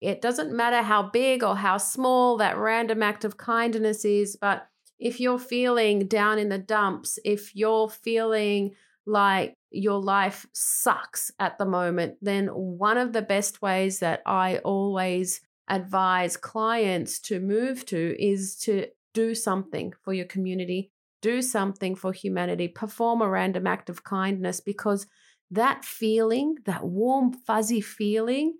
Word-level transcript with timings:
It 0.00 0.22
doesn't 0.22 0.56
matter 0.56 0.82
how 0.82 1.02
big 1.10 1.42
or 1.42 1.56
how 1.56 1.76
small 1.76 2.38
that 2.38 2.56
random 2.56 3.02
act 3.02 3.24
of 3.24 3.36
kindness 3.36 4.04
is, 4.04 4.36
but 4.36 4.66
if 4.98 5.20
you're 5.20 5.38
feeling 5.38 6.06
down 6.06 6.38
in 6.38 6.48
the 6.48 6.58
dumps, 6.58 7.18
if 7.24 7.54
you're 7.54 7.88
feeling 7.88 8.74
like 9.06 9.54
your 9.70 10.00
life 10.00 10.46
sucks 10.52 11.30
at 11.38 11.58
the 11.58 11.64
moment, 11.64 12.16
then 12.20 12.48
one 12.48 12.98
of 12.98 13.12
the 13.12 13.22
best 13.22 13.62
ways 13.62 14.00
that 14.00 14.22
I 14.26 14.58
always 14.58 15.40
advise 15.68 16.36
clients 16.36 17.20
to 17.20 17.40
move 17.40 17.86
to 17.86 18.16
is 18.22 18.56
to 18.56 18.86
do 19.14 19.34
something 19.34 19.92
for 20.02 20.12
your 20.12 20.26
community, 20.26 20.90
do 21.22 21.40
something 21.40 21.94
for 21.94 22.12
humanity, 22.12 22.68
perform 22.68 23.22
a 23.22 23.28
random 23.28 23.66
act 23.66 23.88
of 23.88 24.04
kindness 24.04 24.60
because 24.60 25.06
that 25.50 25.84
feeling, 25.84 26.56
that 26.66 26.84
warm, 26.84 27.32
fuzzy 27.32 27.80
feeling, 27.80 28.54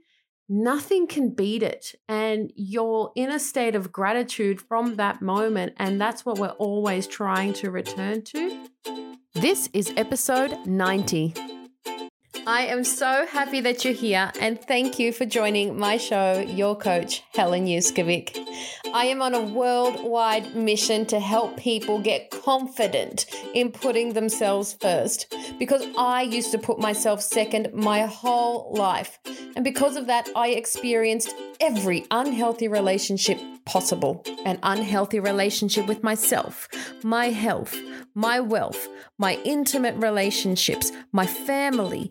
nothing 0.51 1.07
can 1.07 1.31
beat 1.31 1.63
it. 1.63 1.95
And 2.09 2.53
you're 2.57 3.13
in 3.15 3.31
a 3.31 3.39
state 3.39 3.77
of 3.77 3.93
gratitude 3.93 4.61
from 4.61 4.97
that 4.97 5.23
moment. 5.23 5.75
And 5.79 6.01
that's 6.01 6.27
what 6.27 6.39
we're 6.39 6.49
always 6.49 7.07
trying 7.07 7.55
to 7.55 7.71
return 7.71 8.23
to. 8.23 8.67
This 9.35 9.71
is 9.73 9.95
episode 9.97 10.67
90. 10.67 11.60
I 12.47 12.63
am 12.67 12.85
so 12.85 13.27
happy 13.27 13.61
that 13.61 13.85
you're 13.85 13.95
here 13.95 14.33
and 14.41 14.61
thank 14.61 14.99
you 14.99 15.13
for 15.13 15.27
joining 15.27 15.79
my 15.79 15.99
show, 15.99 16.41
Your 16.41 16.75
Coach, 16.75 17.23
Helen 17.35 17.67
Yuskovic. 17.67 18.39
I 18.95 19.07
am 19.07 19.21
on 19.21 19.35
a 19.35 19.43
worldwide 19.43 20.57
mission 20.57 21.05
to 21.07 21.21
help 21.21 21.57
people 21.59 22.01
get 22.01 22.31
confident 22.31 23.27
in 23.53 23.71
putting 23.71 24.15
themselves 24.15 24.73
first 24.81 25.35
because 25.59 25.87
I 25.99 26.23
used 26.23 26.51
to 26.53 26.59
put 26.59 26.79
myself 26.79 27.21
second 27.21 27.75
my 27.75 28.07
whole 28.07 28.73
life. 28.75 29.19
And 29.55 29.65
because 29.65 29.97
of 29.97 30.07
that, 30.07 30.29
I 30.35 30.49
experienced 30.49 31.35
every 31.61 32.07
unhealthy 32.11 32.69
relationship 32.69 33.39
possible 33.67 34.25
an 34.45 34.59
unhealthy 34.63 35.21
relationship 35.21 35.87
with 35.87 36.03
myself, 36.03 36.69
my 37.05 37.27
health, 37.27 37.77
my 38.15 38.41
wealth, 38.41 38.89
my 39.19 39.39
intimate 39.45 39.95
relationships, 39.97 40.91
my 41.13 41.27
family, 41.27 42.11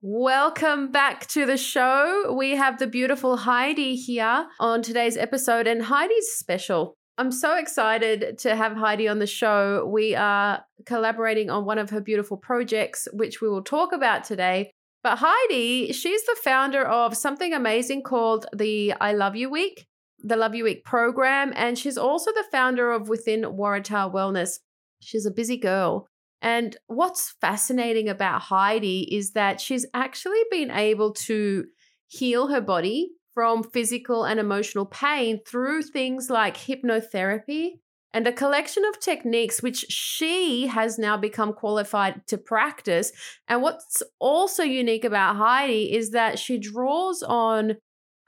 Welcome 0.00 0.92
back 0.92 1.26
to 1.28 1.44
the 1.44 1.56
show. 1.56 2.32
We 2.36 2.52
have 2.52 2.78
the 2.78 2.86
beautiful 2.86 3.36
Heidi 3.36 3.96
here 3.96 4.46
on 4.60 4.80
today's 4.82 5.16
episode, 5.16 5.66
and 5.66 5.82
Heidi's 5.82 6.28
special. 6.28 6.94
I'm 7.18 7.32
so 7.32 7.56
excited 7.56 8.38
to 8.38 8.54
have 8.54 8.76
Heidi 8.76 9.08
on 9.08 9.18
the 9.18 9.26
show. 9.26 9.84
We 9.92 10.14
are 10.14 10.64
collaborating 10.86 11.50
on 11.50 11.64
one 11.64 11.78
of 11.78 11.90
her 11.90 12.00
beautiful 12.00 12.36
projects, 12.36 13.08
which 13.12 13.40
we 13.40 13.48
will 13.48 13.64
talk 13.64 13.92
about 13.92 14.22
today. 14.22 14.70
But 15.02 15.18
Heidi, 15.20 15.92
she's 15.92 16.24
the 16.26 16.36
founder 16.44 16.86
of 16.86 17.16
something 17.16 17.52
amazing 17.52 18.02
called 18.02 18.46
the 18.54 18.94
I 19.00 19.12
Love 19.12 19.34
You 19.34 19.50
Week 19.50 19.88
the 20.22 20.36
Love 20.36 20.54
You 20.54 20.64
Week 20.64 20.84
program, 20.84 21.52
and 21.54 21.78
she's 21.78 21.98
also 21.98 22.32
the 22.32 22.44
founder 22.50 22.90
of 22.90 23.08
Within 23.08 23.42
Waratah 23.42 24.12
Wellness. 24.12 24.58
She's 25.00 25.26
a 25.26 25.30
busy 25.30 25.56
girl. 25.56 26.08
And 26.40 26.76
what's 26.86 27.34
fascinating 27.40 28.08
about 28.08 28.42
Heidi 28.42 29.08
is 29.14 29.32
that 29.32 29.60
she's 29.60 29.86
actually 29.92 30.42
been 30.50 30.70
able 30.70 31.12
to 31.14 31.66
heal 32.06 32.48
her 32.48 32.60
body 32.60 33.10
from 33.34 33.62
physical 33.62 34.24
and 34.24 34.40
emotional 34.40 34.86
pain 34.86 35.40
through 35.46 35.82
things 35.82 36.30
like 36.30 36.56
hypnotherapy 36.56 37.80
and 38.12 38.26
a 38.26 38.32
collection 38.32 38.84
of 38.84 38.98
techniques 38.98 39.62
which 39.62 39.84
she 39.88 40.66
has 40.66 40.98
now 40.98 41.16
become 41.16 41.52
qualified 41.52 42.26
to 42.26 42.38
practice. 42.38 43.12
And 43.46 43.62
what's 43.62 44.02
also 44.18 44.62
unique 44.62 45.04
about 45.04 45.36
Heidi 45.36 45.94
is 45.94 46.10
that 46.10 46.38
she 46.38 46.58
draws 46.58 47.22
on 47.22 47.76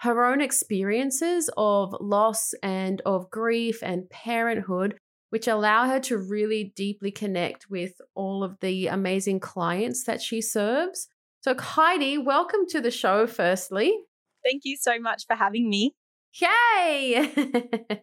her 0.00 0.24
own 0.24 0.40
experiences 0.40 1.50
of 1.56 1.94
loss 2.00 2.54
and 2.62 3.02
of 3.04 3.30
grief 3.30 3.82
and 3.82 4.08
parenthood, 4.10 4.96
which 5.30 5.48
allow 5.48 5.86
her 5.86 5.98
to 6.00 6.18
really 6.18 6.72
deeply 6.76 7.10
connect 7.10 7.70
with 7.70 7.94
all 8.14 8.44
of 8.44 8.58
the 8.60 8.86
amazing 8.88 9.40
clients 9.40 10.04
that 10.04 10.20
she 10.20 10.40
serves. 10.40 11.08
So, 11.40 11.54
Heidi, 11.58 12.18
welcome 12.18 12.66
to 12.68 12.80
the 12.80 12.90
show, 12.90 13.26
firstly. 13.26 13.96
Thank 14.44 14.62
you 14.64 14.76
so 14.78 14.98
much 14.98 15.24
for 15.26 15.34
having 15.34 15.70
me. 15.70 15.94
Yay! 16.40 17.32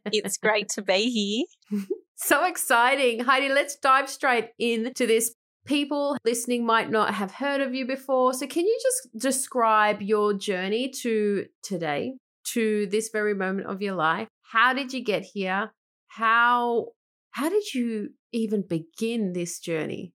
it's 0.06 0.38
great 0.38 0.70
to 0.70 0.82
be 0.82 1.46
here. 1.70 1.84
so 2.16 2.46
exciting. 2.46 3.20
Heidi, 3.22 3.50
let's 3.50 3.78
dive 3.78 4.10
straight 4.10 4.50
into 4.58 5.06
this 5.06 5.34
people 5.66 6.18
listening 6.26 6.66
might 6.66 6.90
not 6.90 7.14
have 7.14 7.32
heard 7.32 7.62
of 7.62 7.76
you 7.76 7.86
before. 7.86 8.34
So, 8.34 8.48
can 8.48 8.66
you 8.66 8.80
just 8.82 9.22
describe 9.22 10.02
your 10.02 10.34
journey 10.34 10.90
to 11.02 11.46
today, 11.62 12.14
to 12.54 12.88
this 12.88 13.10
very 13.12 13.34
moment 13.34 13.68
of 13.68 13.82
your 13.82 13.96
life? 13.96 14.28
How 14.52 14.74
did 14.74 14.94
you 14.94 15.04
get 15.04 15.24
here? 15.24 15.72
How 16.08 16.88
how 17.38 17.50
did 17.50 17.72
you 17.72 18.10
even 18.34 18.63
begin 18.68 19.34
this 19.34 19.60
journey? 19.60 20.12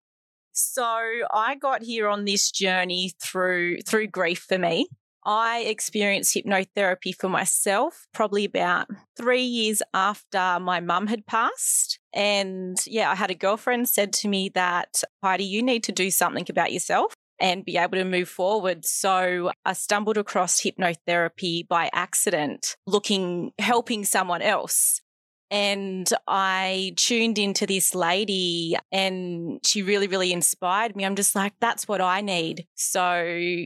So 0.51 0.85
I 1.33 1.55
got 1.55 1.83
here 1.83 2.09
on 2.09 2.25
this 2.25 2.51
journey 2.51 3.13
through 3.23 3.79
through 3.83 4.09
grief 4.09 4.45
for 4.49 4.59
me. 4.59 4.89
I 5.25 5.61
experienced 5.61 6.35
hypnotherapy 6.35 7.15
for 7.15 7.29
myself 7.29 8.09
probably 8.13 8.45
about 8.45 8.89
three 9.17 9.45
years 9.45 9.83
after 9.95 10.59
my 10.59 10.81
mum 10.81 11.07
had 11.07 11.25
passed. 11.27 12.01
And 12.13 12.77
yeah, 12.89 13.13
I 13.13 13.15
had 13.15 13.31
a 13.31 13.37
girlfriend 13.37 13.89
said 13.89 14.13
to 14.15 14.29
me 14.29 14.51
that, 14.57 15.05
Heidi, 15.23 15.45
you 15.45 15.63
need 15.63 15.85
to 15.85 15.93
do 15.93 16.11
something 16.11 16.47
about 16.51 16.73
yourself 16.73 17.15
and 17.39 17.65
be 17.65 17.77
able 17.77 17.99
to 17.99 18.05
move 18.05 18.29
forward. 18.29 18.85
So 18.85 19.53
I 19.65 19.75
stumbled 19.75 20.19
across 20.19 20.61
hypnotherapy 20.61 21.69
by 21.69 21.89
accident, 21.93 22.75
looking, 22.89 23.53
helping 23.61 24.05
someone 24.05 24.43
else. 24.43 25.01
And 25.53 26.09
I 26.27 26.95
tuned 26.97 27.39
into 27.39 27.67
this 27.67 27.95
lady 27.95 28.75
and 28.91 29.61
she 29.63 29.83
really, 29.83 30.07
really 30.07 30.33
inspired 30.33 30.97
me. 30.97 31.05
I'm 31.05 31.15
just 31.15 31.35
like, 31.35 31.53
that's 31.61 31.87
what 31.87 32.01
I 32.01 32.23
need. 32.23 32.67
So, 32.75 33.23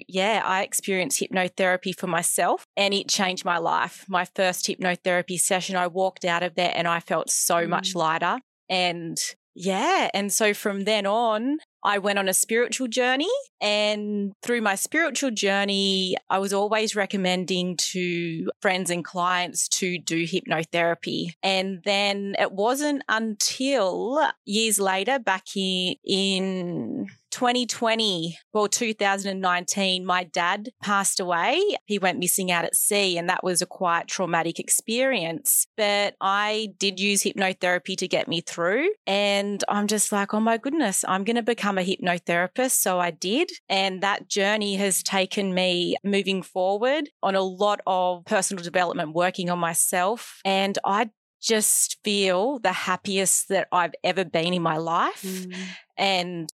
yeah, 0.09 0.43
I 0.45 0.63
experienced 0.63 1.21
hypnotherapy 1.21 1.97
for 1.97 2.09
myself 2.09 2.67
and 2.77 2.93
it 2.93 3.09
changed 3.09 3.45
my 3.45 3.59
life. 3.59 4.05
My 4.09 4.25
first 4.25 4.67
hypnotherapy 4.67 5.39
session, 5.39 5.77
I 5.77 5.87
walked 5.87 6.25
out 6.25 6.43
of 6.43 6.57
there 6.57 6.73
and 6.75 6.89
I 6.89 6.99
felt 6.99 7.31
so 7.31 7.59
mm. 7.59 7.69
much 7.69 7.95
lighter. 7.95 8.41
And 8.69 9.17
yeah. 9.55 10.11
And 10.13 10.33
so 10.33 10.55
from 10.55 10.85
then 10.85 11.07
on, 11.07 11.59
I 11.87 11.99
went 11.99 12.19
on 12.19 12.29
a 12.29 12.35
spiritual 12.35 12.89
journey. 12.89 13.31
And 13.61 14.33
through 14.43 14.61
my 14.61 14.75
spiritual 14.75 15.31
journey, 15.31 16.17
I 16.29 16.39
was 16.39 16.53
always 16.53 16.97
recommending 16.97 17.77
to 17.93 18.51
friends 18.61 18.91
and 18.91 19.05
clients 19.05 19.69
to 19.69 19.99
do 19.99 20.25
hypnotherapy. 20.25 21.35
And 21.43 21.83
then 21.85 22.35
it 22.39 22.53
wasn't 22.53 23.03
until 23.09 24.21
years 24.45 24.81
later, 24.81 25.21
back 25.21 25.57
in 25.57 27.07
2020 27.37 28.39
or 28.55 28.67
2019, 28.67 30.07
my 30.07 30.25
dad 30.25 30.71
passed 30.83 31.21
away. 31.21 31.63
He 31.85 31.99
went 31.99 32.19
missing 32.19 32.51
out 32.51 32.65
at 32.65 32.75
sea, 32.75 33.19
and 33.19 33.29
that 33.29 33.45
was 33.45 33.61
a 33.61 33.67
quite 33.67 34.09
traumatic 34.09 34.59
experience. 34.59 35.67
But 35.77 36.15
I 36.19 36.69
did 36.79 36.99
use 36.99 37.25
hypnotherapy 37.25 37.95
to 37.99 38.09
get 38.09 38.27
me 38.27 38.41
through. 38.41 38.89
And 39.07 39.63
I'm 39.69 39.87
just 39.87 40.13
like, 40.13 40.33
oh 40.33 40.41
my 40.41 40.57
goodness, 40.57 41.05
I'm 41.07 41.25
going 41.25 41.37
to 41.37 41.43
become 41.43 41.77
a 41.77 41.83
hypnotherapist. 41.83 42.81
So 42.81 43.01
I 43.01 43.11
did. 43.11 43.51
And 43.69 44.03
that 44.03 44.31
journey 44.31 44.77
has 44.77 45.03
taken 45.03 45.53
me 45.53 45.97
moving 46.03 46.41
forward 46.41 47.11
on 47.23 47.35
a 47.35 47.43
lot 47.43 47.83
of 47.87 48.25
personal 48.25 48.65
development, 48.65 49.13
working 49.13 49.51
on 49.51 49.59
myself. 49.59 50.41
And 50.47 50.79
I 50.87 51.11
just 51.43 51.99
feel 52.03 52.59
the 52.61 52.73
happiest 52.73 53.51
that 53.51 53.69
I've 53.71 53.95
ever 54.03 54.25
been 54.25 54.55
in 54.55 54.63
my 54.63 54.79
life. 54.79 55.23
Mm. 55.23 55.55
And 55.99 56.49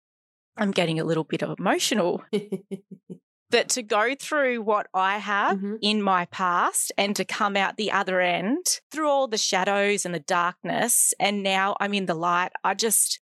I'm 0.57 0.71
getting 0.71 1.01
a 1.01 1.05
little 1.05 1.25
bit 1.25 1.43
emotional. 1.43 2.23
but 3.51 3.69
to 3.71 3.83
go 3.83 4.15
through 4.19 4.63
what 4.63 4.87
I 4.95 5.19
have 5.19 5.59
mm-hmm. 5.59 5.77
in 5.81 6.03
my 6.03 6.27
past 6.27 6.93
and 6.99 7.15
to 7.17 7.25
come 7.25 7.57
out 7.57 7.77
the 7.77 7.93
other 7.93 8.21
end 8.21 8.81
through 8.91 9.09
all 9.09 9.29
the 9.29 9.39
shadows 9.39 10.05
and 10.05 10.15
the 10.15 10.21
darkness, 10.21 11.15
and 11.19 11.43
now 11.43 11.77
I'm 11.81 11.95
in 11.95 12.07
the 12.07 12.15
light, 12.15 12.53
I 12.65 12.75
just, 12.75 13.21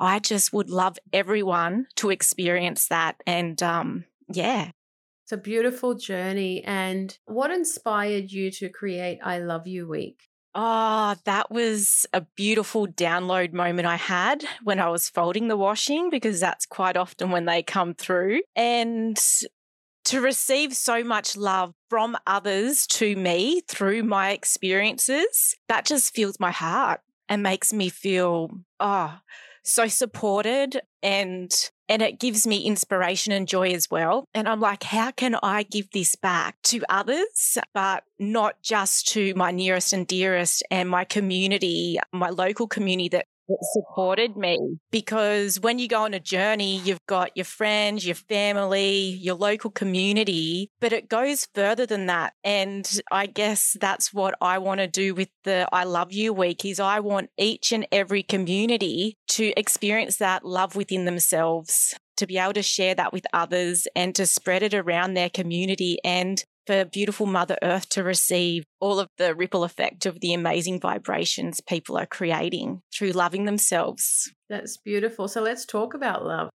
I 0.00 0.18
just 0.18 0.52
would 0.52 0.70
love 0.70 0.98
everyone 1.12 1.86
to 1.96 2.10
experience 2.10 2.88
that. 2.88 3.16
And 3.26 3.62
um, 3.62 4.04
yeah. 4.28 4.70
It's 5.24 5.32
a 5.32 5.36
beautiful 5.38 5.94
journey. 5.94 6.62
And 6.64 7.16
what 7.24 7.50
inspired 7.50 8.30
you 8.30 8.50
to 8.52 8.68
create 8.68 9.20
I 9.22 9.38
Love 9.38 9.66
You 9.66 9.88
Week? 9.88 10.20
Oh, 10.56 11.16
that 11.24 11.50
was 11.50 12.06
a 12.12 12.20
beautiful 12.36 12.86
download 12.86 13.52
moment 13.52 13.88
I 13.88 13.96
had 13.96 14.44
when 14.62 14.78
I 14.78 14.88
was 14.88 15.08
folding 15.08 15.48
the 15.48 15.56
washing 15.56 16.10
because 16.10 16.38
that's 16.38 16.64
quite 16.64 16.96
often 16.96 17.30
when 17.30 17.44
they 17.44 17.62
come 17.62 17.92
through. 17.94 18.42
And 18.54 19.18
to 20.04 20.20
receive 20.20 20.74
so 20.76 21.02
much 21.02 21.36
love 21.36 21.74
from 21.90 22.16
others 22.26 22.86
to 22.86 23.16
me 23.16 23.62
through 23.66 24.04
my 24.04 24.30
experiences, 24.30 25.56
that 25.68 25.86
just 25.86 26.14
fills 26.14 26.38
my 26.38 26.52
heart 26.52 27.00
and 27.28 27.42
makes 27.42 27.72
me 27.72 27.88
feel, 27.88 28.50
oh, 28.78 29.18
so 29.64 29.88
supported 29.88 30.80
and 31.04 31.54
and 31.86 32.00
it 32.00 32.18
gives 32.18 32.46
me 32.46 32.64
inspiration 32.64 33.30
and 33.30 33.46
joy 33.46 33.68
as 33.68 33.90
well. 33.90 34.24
And 34.32 34.48
I'm 34.48 34.58
like, 34.60 34.84
how 34.84 35.10
can 35.10 35.36
I 35.42 35.64
give 35.64 35.90
this 35.90 36.16
back 36.16 36.56
to 36.62 36.80
others, 36.88 37.58
but 37.74 38.04
not 38.18 38.62
just 38.62 39.08
to 39.08 39.34
my 39.34 39.50
nearest 39.50 39.92
and 39.92 40.06
dearest 40.06 40.62
and 40.70 40.88
my 40.88 41.04
community, 41.04 41.98
my 42.10 42.30
local 42.30 42.66
community 42.66 43.10
that 43.10 43.26
supported 43.72 44.36
me 44.36 44.78
because 44.90 45.60
when 45.60 45.78
you 45.78 45.88
go 45.88 46.02
on 46.04 46.14
a 46.14 46.20
journey, 46.20 46.78
you've 46.78 47.04
got 47.06 47.36
your 47.36 47.44
friends, 47.44 48.06
your 48.06 48.14
family, 48.14 49.18
your 49.20 49.34
local 49.34 49.70
community, 49.70 50.70
but 50.80 50.92
it 50.92 51.08
goes 51.08 51.46
further 51.54 51.86
than 51.86 52.06
that. 52.06 52.34
And 52.42 52.88
I 53.10 53.26
guess 53.26 53.76
that's 53.80 54.12
what 54.12 54.34
I 54.40 54.58
want 54.58 54.80
to 54.80 54.86
do 54.86 55.14
with 55.14 55.28
the 55.44 55.68
I 55.72 55.84
Love 55.84 56.12
You 56.12 56.32
week 56.32 56.64
is 56.64 56.80
I 56.80 57.00
want 57.00 57.30
each 57.36 57.72
and 57.72 57.86
every 57.92 58.22
community 58.22 59.16
to 59.28 59.52
experience 59.56 60.16
that 60.18 60.44
love 60.44 60.76
within 60.76 61.04
themselves 61.04 61.94
to 62.16 62.26
be 62.26 62.38
able 62.38 62.52
to 62.52 62.62
share 62.62 62.94
that 62.94 63.12
with 63.12 63.26
others 63.32 63.88
and 63.96 64.14
to 64.14 64.26
spread 64.26 64.62
it 64.62 64.74
around 64.74 65.14
their 65.14 65.30
community 65.30 65.98
and 66.04 66.44
for 66.66 66.84
beautiful 66.84 67.26
Mother 67.26 67.56
Earth 67.62 67.88
to 67.90 68.02
receive 68.02 68.64
all 68.80 68.98
of 68.98 69.08
the 69.18 69.34
ripple 69.34 69.64
effect 69.64 70.06
of 70.06 70.20
the 70.20 70.34
amazing 70.34 70.80
vibrations 70.80 71.60
people 71.60 71.96
are 71.96 72.06
creating 72.06 72.80
through 72.92 73.12
loving 73.12 73.44
themselves. 73.44 74.32
That's 74.48 74.76
beautiful. 74.76 75.28
So 75.28 75.42
let's 75.42 75.64
talk 75.64 75.94
about 75.94 76.24
love. 76.24 76.50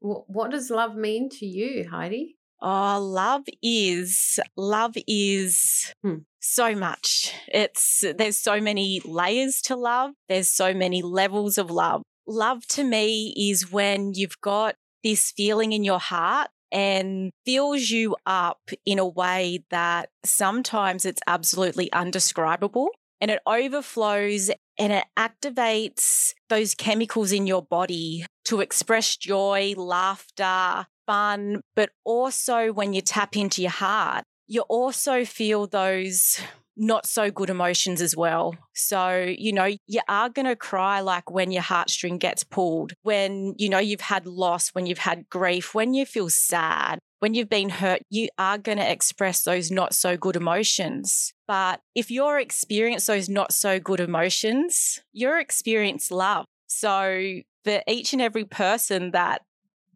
What 0.00 0.50
does 0.50 0.70
love 0.70 0.94
mean 0.94 1.28
to 1.30 1.46
you, 1.46 1.88
Heidi? 1.90 2.36
Oh, 2.60 2.98
love 3.00 3.44
is 3.62 4.40
love 4.56 4.96
is 5.06 5.92
hmm. 6.02 6.18
so 6.40 6.74
much. 6.74 7.32
It's 7.48 8.04
there's 8.16 8.38
so 8.38 8.60
many 8.60 9.00
layers 9.04 9.60
to 9.62 9.76
love. 9.76 10.12
There's 10.28 10.48
so 10.48 10.74
many 10.74 11.02
levels 11.02 11.58
of 11.58 11.70
love. 11.70 12.02
Love 12.26 12.66
to 12.68 12.84
me 12.84 13.32
is 13.36 13.70
when 13.70 14.12
you've 14.14 14.40
got 14.40 14.74
this 15.04 15.30
feeling 15.30 15.72
in 15.72 15.84
your 15.84 16.00
heart 16.00 16.48
and 16.70 17.30
fills 17.44 17.90
you 17.90 18.16
up 18.26 18.70
in 18.84 18.98
a 18.98 19.06
way 19.06 19.64
that 19.70 20.10
sometimes 20.24 21.04
it's 21.04 21.22
absolutely 21.26 21.92
undescribable 21.92 22.88
and 23.20 23.30
it 23.30 23.40
overflows 23.46 24.50
and 24.78 24.92
it 24.92 25.04
activates 25.18 26.34
those 26.48 26.74
chemicals 26.74 27.32
in 27.32 27.46
your 27.46 27.62
body 27.62 28.24
to 28.44 28.60
express 28.60 29.16
joy, 29.16 29.74
laughter, 29.76 30.86
fun, 31.06 31.60
but 31.74 31.90
also 32.04 32.72
when 32.72 32.92
you 32.92 33.00
tap 33.00 33.36
into 33.36 33.62
your 33.62 33.70
heart, 33.70 34.24
you 34.46 34.62
also 34.62 35.24
feel 35.24 35.66
those 35.66 36.40
not 36.78 37.06
so 37.06 37.30
good 37.30 37.50
emotions 37.50 38.00
as 38.00 38.16
well. 38.16 38.54
So, 38.74 39.34
you 39.36 39.52
know, 39.52 39.68
you 39.86 40.00
are 40.08 40.28
going 40.28 40.46
to 40.46 40.56
cry 40.56 41.00
like 41.00 41.30
when 41.30 41.50
your 41.50 41.62
heartstring 41.62 42.18
gets 42.18 42.44
pulled, 42.44 42.92
when, 43.02 43.54
you 43.58 43.68
know, 43.68 43.78
you've 43.78 44.00
had 44.00 44.26
loss, 44.26 44.70
when 44.70 44.86
you've 44.86 44.98
had 44.98 45.28
grief, 45.28 45.74
when 45.74 45.94
you 45.94 46.06
feel 46.06 46.30
sad, 46.30 46.98
when 47.20 47.34
you've 47.34 47.48
been 47.48 47.68
hurt, 47.68 48.02
you 48.10 48.28
are 48.38 48.58
going 48.58 48.78
to 48.78 48.90
express 48.90 49.42
those 49.42 49.70
not 49.70 49.94
so 49.94 50.16
good 50.16 50.36
emotions. 50.36 51.32
But 51.46 51.80
if 51.94 52.10
you're 52.10 52.38
experience 52.38 53.06
those 53.06 53.28
not 53.28 53.52
so 53.52 53.80
good 53.80 54.00
emotions, 54.00 55.00
you're 55.12 55.40
experience 55.40 56.10
love. 56.10 56.44
So 56.68 57.40
for 57.64 57.82
each 57.88 58.12
and 58.12 58.22
every 58.22 58.44
person 58.44 59.10
that 59.12 59.42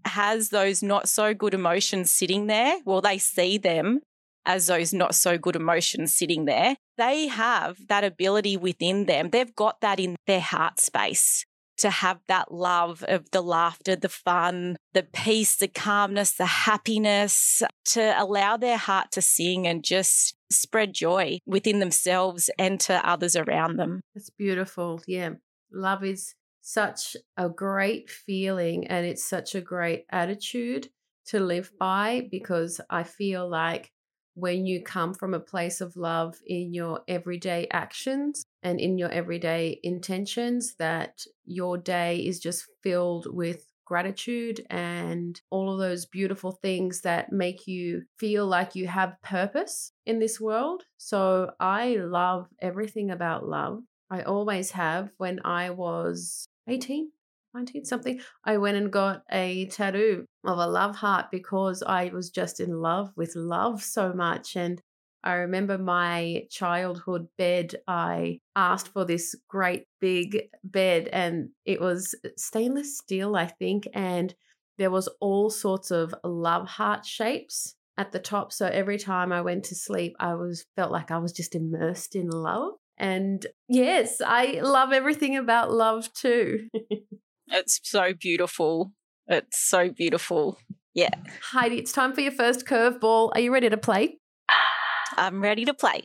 has 0.04 0.48
those 0.48 0.82
not 0.82 1.08
so 1.08 1.32
good 1.32 1.54
emotions 1.54 2.10
sitting 2.10 2.48
there, 2.48 2.78
well, 2.84 3.00
they 3.00 3.18
see 3.18 3.56
them 3.56 4.00
as 4.46 4.66
those 4.66 4.92
not 4.92 5.14
so 5.14 5.38
good 5.38 5.56
emotions 5.56 6.16
sitting 6.16 6.44
there, 6.44 6.76
they 6.98 7.28
have 7.28 7.76
that 7.88 8.04
ability 8.04 8.56
within 8.56 9.06
them. 9.06 9.30
They've 9.30 9.54
got 9.54 9.80
that 9.80 10.00
in 10.00 10.16
their 10.26 10.40
heart 10.40 10.80
space 10.80 11.44
to 11.78 11.90
have 11.90 12.20
that 12.28 12.52
love 12.52 13.04
of 13.08 13.30
the 13.32 13.40
laughter, 13.40 13.96
the 13.96 14.08
fun, 14.08 14.76
the 14.92 15.02
peace, 15.02 15.56
the 15.56 15.68
calmness, 15.68 16.32
the 16.32 16.46
happiness, 16.46 17.62
to 17.86 18.14
allow 18.22 18.56
their 18.56 18.76
heart 18.76 19.10
to 19.12 19.22
sing 19.22 19.66
and 19.66 19.82
just 19.82 20.34
spread 20.50 20.94
joy 20.94 21.38
within 21.46 21.78
themselves 21.80 22.50
and 22.58 22.78
to 22.78 23.08
others 23.08 23.34
around 23.34 23.78
them. 23.78 24.00
It's 24.14 24.30
beautiful. 24.30 25.02
Yeah. 25.06 25.30
Love 25.72 26.04
is 26.04 26.34
such 26.60 27.16
a 27.36 27.48
great 27.48 28.08
feeling 28.08 28.86
and 28.86 29.04
it's 29.04 29.24
such 29.24 29.54
a 29.54 29.60
great 29.60 30.04
attitude 30.10 30.88
to 31.26 31.40
live 31.40 31.72
by 31.78 32.28
because 32.30 32.80
I 32.90 33.02
feel 33.02 33.48
like 33.48 33.90
when 34.34 34.66
you 34.66 34.82
come 34.82 35.14
from 35.14 35.34
a 35.34 35.40
place 35.40 35.80
of 35.80 35.96
love 35.96 36.36
in 36.46 36.72
your 36.72 37.00
everyday 37.08 37.66
actions 37.70 38.44
and 38.62 38.80
in 38.80 38.98
your 38.98 39.10
everyday 39.10 39.78
intentions, 39.82 40.74
that 40.76 41.24
your 41.44 41.76
day 41.76 42.18
is 42.18 42.40
just 42.40 42.66
filled 42.82 43.26
with 43.34 43.66
gratitude 43.84 44.64
and 44.70 45.40
all 45.50 45.70
of 45.70 45.78
those 45.78 46.06
beautiful 46.06 46.52
things 46.52 47.02
that 47.02 47.32
make 47.32 47.66
you 47.66 48.02
feel 48.16 48.46
like 48.46 48.74
you 48.74 48.86
have 48.86 49.20
purpose 49.22 49.92
in 50.06 50.18
this 50.18 50.40
world. 50.40 50.84
So 50.96 51.50
I 51.60 51.96
love 51.96 52.48
everything 52.60 53.10
about 53.10 53.46
love. 53.46 53.82
I 54.10 54.22
always 54.22 54.70
have 54.70 55.10
when 55.18 55.40
I 55.44 55.70
was 55.70 56.46
18. 56.68 57.10
19 57.54 57.84
something, 57.84 58.20
I 58.44 58.56
went 58.58 58.76
and 58.76 58.92
got 58.92 59.22
a 59.30 59.66
tattoo 59.66 60.24
of 60.44 60.58
a 60.58 60.66
love 60.66 60.96
heart 60.96 61.26
because 61.30 61.82
I 61.82 62.06
was 62.06 62.30
just 62.30 62.60
in 62.60 62.80
love 62.80 63.10
with 63.16 63.36
love 63.36 63.82
so 63.82 64.12
much. 64.12 64.56
And 64.56 64.80
I 65.24 65.34
remember 65.34 65.78
my 65.78 66.46
childhood 66.50 67.28
bed, 67.38 67.76
I 67.86 68.40
asked 68.56 68.88
for 68.88 69.04
this 69.04 69.36
great 69.48 69.84
big 70.00 70.48
bed, 70.64 71.08
and 71.08 71.50
it 71.64 71.80
was 71.80 72.14
uh, 72.24 72.30
stainless 72.36 72.98
steel, 72.98 73.36
I 73.36 73.46
think. 73.46 73.86
And 73.94 74.34
there 74.78 74.90
was 74.90 75.08
all 75.20 75.50
sorts 75.50 75.90
of 75.90 76.14
love 76.24 76.66
heart 76.66 77.04
shapes 77.04 77.76
at 77.96 78.10
the 78.10 78.18
top. 78.18 78.52
So 78.52 78.66
every 78.66 78.98
time 78.98 79.32
I 79.32 79.42
went 79.42 79.64
to 79.64 79.74
sleep, 79.74 80.16
I 80.18 80.34
was 80.34 80.64
felt 80.74 80.90
like 80.90 81.10
I 81.10 81.18
was 81.18 81.32
just 81.32 81.54
immersed 81.54 82.16
in 82.16 82.28
love. 82.28 82.72
And 82.98 83.44
yes, 83.68 84.20
I 84.24 84.60
love 84.62 84.92
everything 84.92 85.36
about 85.36 85.72
love 85.72 86.12
too. 86.12 86.68
it's 87.48 87.80
so 87.82 88.12
beautiful. 88.14 88.92
It's 89.26 89.58
so 89.58 89.90
beautiful. 89.90 90.58
Yeah. 90.94 91.14
Heidi, 91.42 91.78
it's 91.78 91.92
time 91.92 92.12
for 92.12 92.20
your 92.20 92.32
first 92.32 92.66
curveball. 92.66 93.32
Are 93.34 93.40
you 93.40 93.52
ready 93.52 93.70
to 93.70 93.76
play? 93.76 94.18
I'm 95.16 95.42
ready 95.42 95.64
to 95.64 95.74
play. 95.74 96.02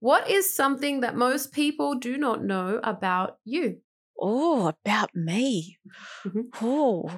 What 0.00 0.30
is 0.30 0.54
something 0.54 1.00
that 1.00 1.14
most 1.14 1.52
people 1.52 1.94
do 1.94 2.16
not 2.16 2.42
know 2.42 2.80
about 2.82 3.36
you? 3.44 3.78
Oh, 4.18 4.68
about 4.68 5.14
me. 5.14 5.78
Mm-hmm. 6.24 6.64
Oh, 6.64 7.10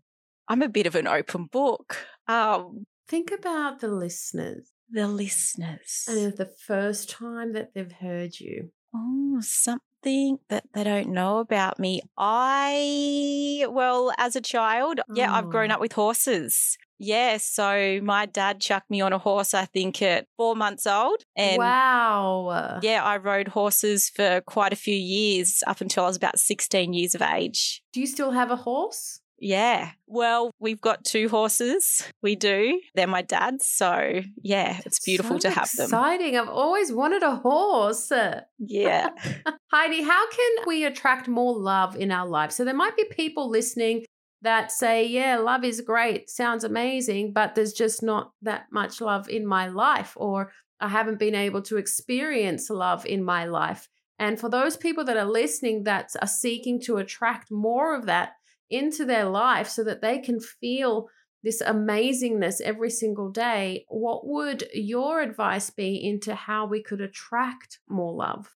I'm 0.49 0.63
a 0.63 0.69
bit 0.69 0.87
of 0.87 0.95
an 0.97 1.07
open 1.07 1.47
book. 1.47 1.97
Um, 2.27 2.85
Think 3.09 3.31
about 3.31 3.81
the 3.81 3.89
listeners. 3.89 4.71
The 4.91 5.07
listeners. 5.07 6.05
And 6.09 6.19
it's 6.19 6.39
the 6.39 6.53
first 6.67 7.09
time 7.09 7.53
that 7.53 7.73
they've 7.75 7.93
heard 7.93 8.39
you. 8.41 8.71
Oh, 8.95 9.39
something 9.41 9.81
that 10.03 10.65
they 10.75 10.85
don't 10.85 11.09
know 11.09 11.39
about 11.39 11.79
me. 11.79 12.03
I, 12.17 13.67
well, 13.71 14.13
as 14.19 14.37
a 14.37 14.41
child, 14.41 15.01
oh. 15.01 15.15
yeah, 15.15 15.33
I've 15.33 15.49
grown 15.49 15.71
oh. 15.71 15.75
up 15.75 15.81
with 15.81 15.93
horses. 15.93 16.77
Yeah, 16.99 17.39
so 17.39 18.01
my 18.01 18.27
dad 18.27 18.61
chucked 18.61 18.89
me 18.89 19.01
on 19.01 19.13
a 19.13 19.19
horse, 19.19 19.55
I 19.55 19.65
think, 19.65 20.01
at 20.03 20.29
four 20.37 20.55
months 20.55 20.87
old. 20.87 21.25
And 21.35 21.59
wow. 21.59 22.79
Yeah, 22.81 23.03
I 23.03 23.17
rode 23.17 23.49
horses 23.49 24.09
for 24.09 24.41
quite 24.43 24.73
a 24.73 24.77
few 24.77 24.95
years 24.95 25.65
up 25.67 25.81
until 25.81 26.05
I 26.05 26.07
was 26.07 26.17
about 26.17 26.39
16 26.39 26.93
years 26.93 27.17
of 27.17 27.23
age. 27.23 27.83
Do 27.93 28.01
you 28.01 28.07
still 28.07 28.31
have 28.31 28.53
a 28.53 28.57
horse? 28.57 29.22
Yeah. 29.43 29.91
Well, 30.07 30.53
we've 30.61 30.81
got 30.81 31.05
two 31.05 31.29
horses. 31.29 32.09
We 32.23 32.37
do. 32.37 32.81
They're 32.95 33.09
my 33.09 33.23
dad's. 33.23 33.67
So, 33.67 34.21
yeah, 34.41 34.81
it's 34.87 35.05
beautiful 35.05 35.41
so 35.41 35.49
to 35.49 35.51
have 35.51 35.65
exciting. 35.65 35.91
them. 35.91 35.99
Exciting. 35.99 36.39
I've 36.39 36.49
always 36.49 36.93
wanted 36.93 37.25
a 37.25 37.37
horse. 37.37 38.13
Yeah. 38.59 39.09
Heidi, 39.73 40.03
how 40.03 40.31
can 40.31 40.67
we 40.67 40.85
attract 40.85 41.27
more 41.27 41.59
love 41.59 41.97
in 41.97 42.13
our 42.13 42.27
lives? 42.27 42.55
So, 42.55 42.65
there 42.65 42.73
might 42.73 42.97
be 42.97 43.05
people 43.11 43.51
listening 43.51 44.05
that 44.43 44.71
say, 44.71 45.07
yeah, 45.07 45.39
love 45.39 45.65
is 45.65 45.81
great, 45.81 46.31
sounds 46.31 46.63
amazing, 46.63 47.33
but 47.33 47.57
there's 47.57 47.73
just 47.73 48.01
not 48.01 48.33
that 48.43 48.67
much 48.71 49.01
love 49.01 49.29
in 49.29 49.45
my 49.45 49.67
life, 49.67 50.13
or 50.17 50.53
I 50.81 50.89
haven't 50.89 51.19
been 51.19 51.35
able 51.35 51.63
to 51.63 51.79
experience 51.79 52.71
love 52.71 53.05
in 53.07 53.25
my 53.25 53.47
life. 53.47 53.89
And 54.21 54.39
for 54.39 54.49
those 54.49 54.77
people 54.77 55.05
that 55.07 55.17
are 55.17 55.25
listening 55.25 55.83
that 55.85 56.11
are 56.21 56.29
seeking 56.29 56.81
to 56.83 56.99
attract 56.99 57.51
more 57.51 57.97
of 57.97 58.07
that 58.07 58.35
into 58.73 59.05
their 59.05 59.27
life 59.27 59.69
so 59.69 59.85
that 59.85 60.01
they 60.01 60.19
can 60.19 60.41
feel 60.41 61.09
this 61.43 61.63
amazingness 61.63 62.61
every 62.61 62.91
single 62.91 63.31
day, 63.31 63.85
what 63.89 64.27
would 64.27 64.69
your 64.73 65.21
advice 65.21 65.71
be 65.71 65.97
into 65.97 66.35
how 66.35 66.67
we 66.67 66.83
could 66.83 67.01
attract 67.01 67.81
more 67.89 68.13
love? 68.13 68.55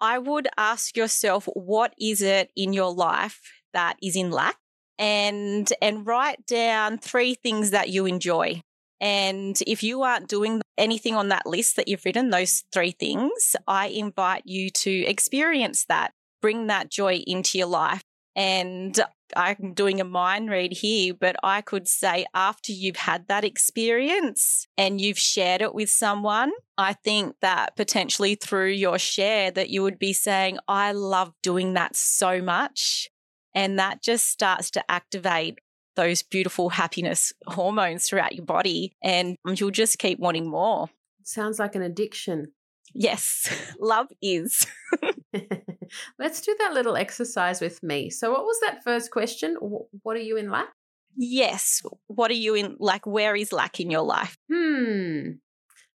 I 0.00 0.18
would 0.18 0.46
ask 0.56 0.96
yourself, 0.96 1.48
what 1.54 1.94
is 1.98 2.22
it 2.22 2.50
in 2.54 2.72
your 2.72 2.92
life 2.92 3.40
that 3.72 3.96
is 4.02 4.14
in 4.14 4.30
lack? 4.30 4.56
and 4.98 5.72
and 5.80 6.06
write 6.06 6.44
down 6.46 6.98
three 6.98 7.34
things 7.34 7.70
that 7.70 7.88
you 7.88 8.06
enjoy. 8.06 8.60
And 9.00 9.56
if 9.66 9.84
you 9.84 10.02
aren't 10.02 10.28
doing 10.28 10.60
anything 10.76 11.14
on 11.14 11.28
that 11.28 11.46
list 11.46 11.76
that 11.76 11.86
you've 11.86 12.04
written, 12.04 12.30
those 12.30 12.64
three 12.72 12.90
things, 12.90 13.54
I 13.68 13.88
invite 13.88 14.42
you 14.44 14.70
to 14.70 14.90
experience 14.90 15.84
that, 15.84 16.12
bring 16.42 16.66
that 16.66 16.90
joy 16.90 17.22
into 17.26 17.58
your 17.58 17.68
life. 17.68 18.02
And 18.34 18.98
I'm 19.36 19.74
doing 19.74 20.00
a 20.00 20.04
mind 20.04 20.50
read 20.50 20.72
here, 20.72 21.14
but 21.14 21.36
I 21.42 21.60
could 21.60 21.88
say 21.88 22.26
after 22.34 22.72
you've 22.72 22.96
had 22.96 23.28
that 23.28 23.44
experience 23.44 24.66
and 24.76 25.00
you've 25.00 25.18
shared 25.18 25.62
it 25.62 25.74
with 25.74 25.90
someone, 25.90 26.52
I 26.76 26.92
think 26.92 27.36
that 27.40 27.76
potentially 27.76 28.34
through 28.34 28.70
your 28.70 28.98
share 28.98 29.50
that 29.50 29.70
you 29.70 29.82
would 29.82 29.98
be 29.98 30.12
saying, 30.12 30.58
I 30.66 30.92
love 30.92 31.32
doing 31.42 31.74
that 31.74 31.96
so 31.96 32.40
much. 32.40 33.08
And 33.54 33.78
that 33.78 34.02
just 34.02 34.28
starts 34.28 34.70
to 34.72 34.90
activate 34.90 35.58
those 35.96 36.22
beautiful 36.22 36.70
happiness 36.70 37.32
hormones 37.46 38.08
throughout 38.08 38.34
your 38.34 38.44
body. 38.44 38.96
And 39.02 39.36
you'll 39.44 39.70
just 39.70 39.98
keep 39.98 40.18
wanting 40.18 40.48
more. 40.48 40.88
Sounds 41.24 41.58
like 41.58 41.74
an 41.74 41.82
addiction. 41.82 42.52
Yes, 42.94 43.48
love 43.80 44.08
is. 44.22 44.66
Let's 46.18 46.40
do 46.40 46.56
that 46.58 46.72
little 46.72 46.96
exercise 46.96 47.60
with 47.60 47.82
me. 47.82 48.10
So, 48.10 48.30
what 48.30 48.44
was 48.44 48.58
that 48.66 48.82
first 48.84 49.10
question? 49.10 49.56
What 49.60 50.16
are 50.16 50.20
you 50.20 50.36
in 50.36 50.50
lack? 50.50 50.68
Yes. 51.16 51.82
What 52.06 52.30
are 52.30 52.34
you 52.34 52.54
in 52.54 52.76
like? 52.78 53.06
Where 53.06 53.34
is 53.36 53.52
lack 53.52 53.80
in 53.80 53.90
your 53.90 54.02
life? 54.02 54.36
Hmm. 54.52 55.32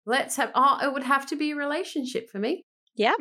Let's 0.06 0.36
have, 0.38 0.52
oh, 0.56 0.80
it 0.82 0.92
would 0.92 1.04
have 1.04 1.28
to 1.28 1.36
be 1.36 1.52
a 1.52 1.56
relationship 1.56 2.30
for 2.30 2.40
me. 2.40 2.66
Yeah. 2.96 3.14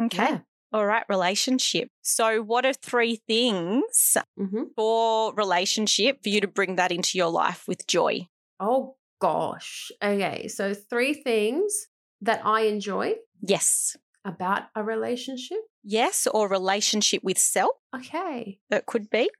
Okay. 0.00 0.24
Yeah. 0.24 0.38
All 0.72 0.86
right, 0.86 1.04
relationship. 1.08 1.88
So, 2.02 2.42
what 2.42 2.64
are 2.64 2.72
three 2.72 3.16
things 3.26 4.16
mm-hmm. 4.38 4.64
for 4.76 5.34
relationship 5.34 6.22
for 6.22 6.28
you 6.28 6.40
to 6.40 6.46
bring 6.46 6.76
that 6.76 6.92
into 6.92 7.18
your 7.18 7.28
life 7.28 7.64
with 7.66 7.88
joy? 7.88 8.28
Oh, 8.60 8.96
gosh. 9.20 9.90
Okay. 10.02 10.46
So, 10.46 10.74
three 10.74 11.14
things 11.14 11.88
that 12.20 12.42
I 12.44 12.62
enjoy. 12.62 13.14
Yes. 13.40 13.96
About 14.24 14.64
a 14.74 14.82
relationship. 14.82 15.58
Yes, 15.82 16.26
or 16.26 16.48
relationship 16.48 17.22
with 17.24 17.38
self. 17.38 17.72
Okay. 17.94 18.58
That 18.68 18.86
could 18.86 19.08
be. 19.10 19.30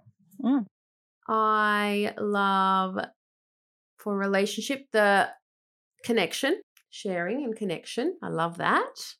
Mm. 0.43 0.65
I 1.29 2.15
love 2.19 2.99
for 3.99 4.17
relationship 4.17 4.87
the 4.93 5.29
connection, 6.05 6.61
sharing 6.89 7.45
and 7.45 7.55
connection. 7.55 8.17
I 8.23 8.29
love 8.29 8.59
that. 8.59 9.15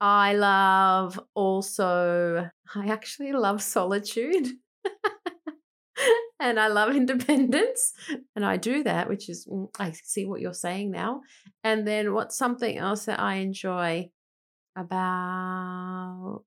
I 0.00 0.34
love 0.34 1.20
also, 1.34 2.48
I 2.74 2.86
actually 2.88 3.32
love 3.32 3.62
solitude. 3.62 4.48
and 6.40 6.58
I 6.58 6.68
love 6.68 6.96
independence. 6.96 7.92
And 8.34 8.44
I 8.44 8.56
do 8.56 8.82
that, 8.82 9.08
which 9.08 9.28
is, 9.28 9.46
mm, 9.46 9.68
I 9.78 9.92
see 9.92 10.26
what 10.26 10.40
you're 10.40 10.54
saying 10.54 10.90
now. 10.90 11.20
And 11.62 11.86
then 11.86 12.14
what's 12.14 12.36
something 12.36 12.76
else 12.76 13.04
that 13.04 13.20
I 13.20 13.36
enjoy 13.36 14.10
about 14.76 16.42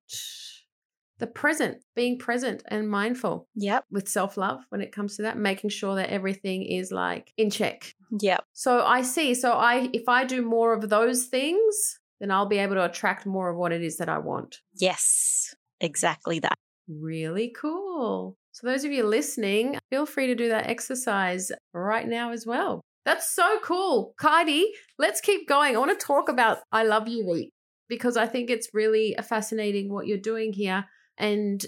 the 1.20 1.28
present, 1.28 1.78
being 1.96 2.18
present 2.18 2.64
and 2.68 2.90
mindful. 2.90 3.48
Yep. 3.56 3.86
With 3.92 4.08
self 4.08 4.38
love 4.38 4.62
when 4.70 4.82
it 4.82 4.92
comes 4.92 5.16
to 5.16 5.24
that, 5.24 5.38
making 5.38 5.70
sure 5.70 5.96
that 5.96 6.10
everything 6.10 6.64
is 6.64 6.92
like 6.92 7.32
in 7.38 7.50
check. 7.50 7.96
Yep. 8.20 8.44
So 8.54 8.84
I 8.86 9.02
see. 9.02 9.34
So 9.34 9.54
I, 9.54 9.90
if 9.94 10.08
I 10.08 10.26
do 10.26 10.42
more 10.42 10.74
of 10.74 10.90
those 10.90 11.26
things, 11.26 12.00
then 12.20 12.32
I'll 12.32 12.48
be 12.48 12.58
able 12.60 12.76
to 12.76 12.86
attract 12.86 13.26
more 13.26 13.50
of 13.50 13.58
what 13.58 13.72
it 13.72 13.82
is 13.82 13.98
that 13.98 14.10
I 14.10 14.20
want. 14.20 14.62
Yes, 14.76 15.54
exactly 15.80 16.40
that. 16.40 16.58
Really 16.88 17.54
cool. 17.60 18.38
So, 18.52 18.68
those 18.68 18.86
of 18.86 18.92
you 18.92 19.04
listening, 19.04 19.78
feel 19.90 20.06
free 20.06 20.28
to 20.28 20.36
do 20.36 20.50
that 20.50 20.68
exercise 20.68 21.52
right 21.74 22.08
now 22.08 22.32
as 22.32 22.46
well. 22.46 22.82
That's 23.04 23.30
so 23.30 23.60
cool. 23.64 24.14
Heidi, 24.20 24.72
let's 24.98 25.20
keep 25.20 25.48
going. 25.48 25.76
I 25.76 25.80
want 25.80 26.00
to 26.00 26.06
talk 26.06 26.30
about 26.30 26.60
I 26.72 26.84
Love 26.84 27.08
You 27.08 27.28
Week 27.28 27.52
because 27.88 28.18
I 28.18 28.28
think 28.28 28.50
it's 28.50 28.74
really 28.74 29.16
fascinating 29.28 29.92
what 29.92 30.08
you're 30.08 30.18
doing 30.18 30.54
here. 30.54 30.86
And 31.18 31.64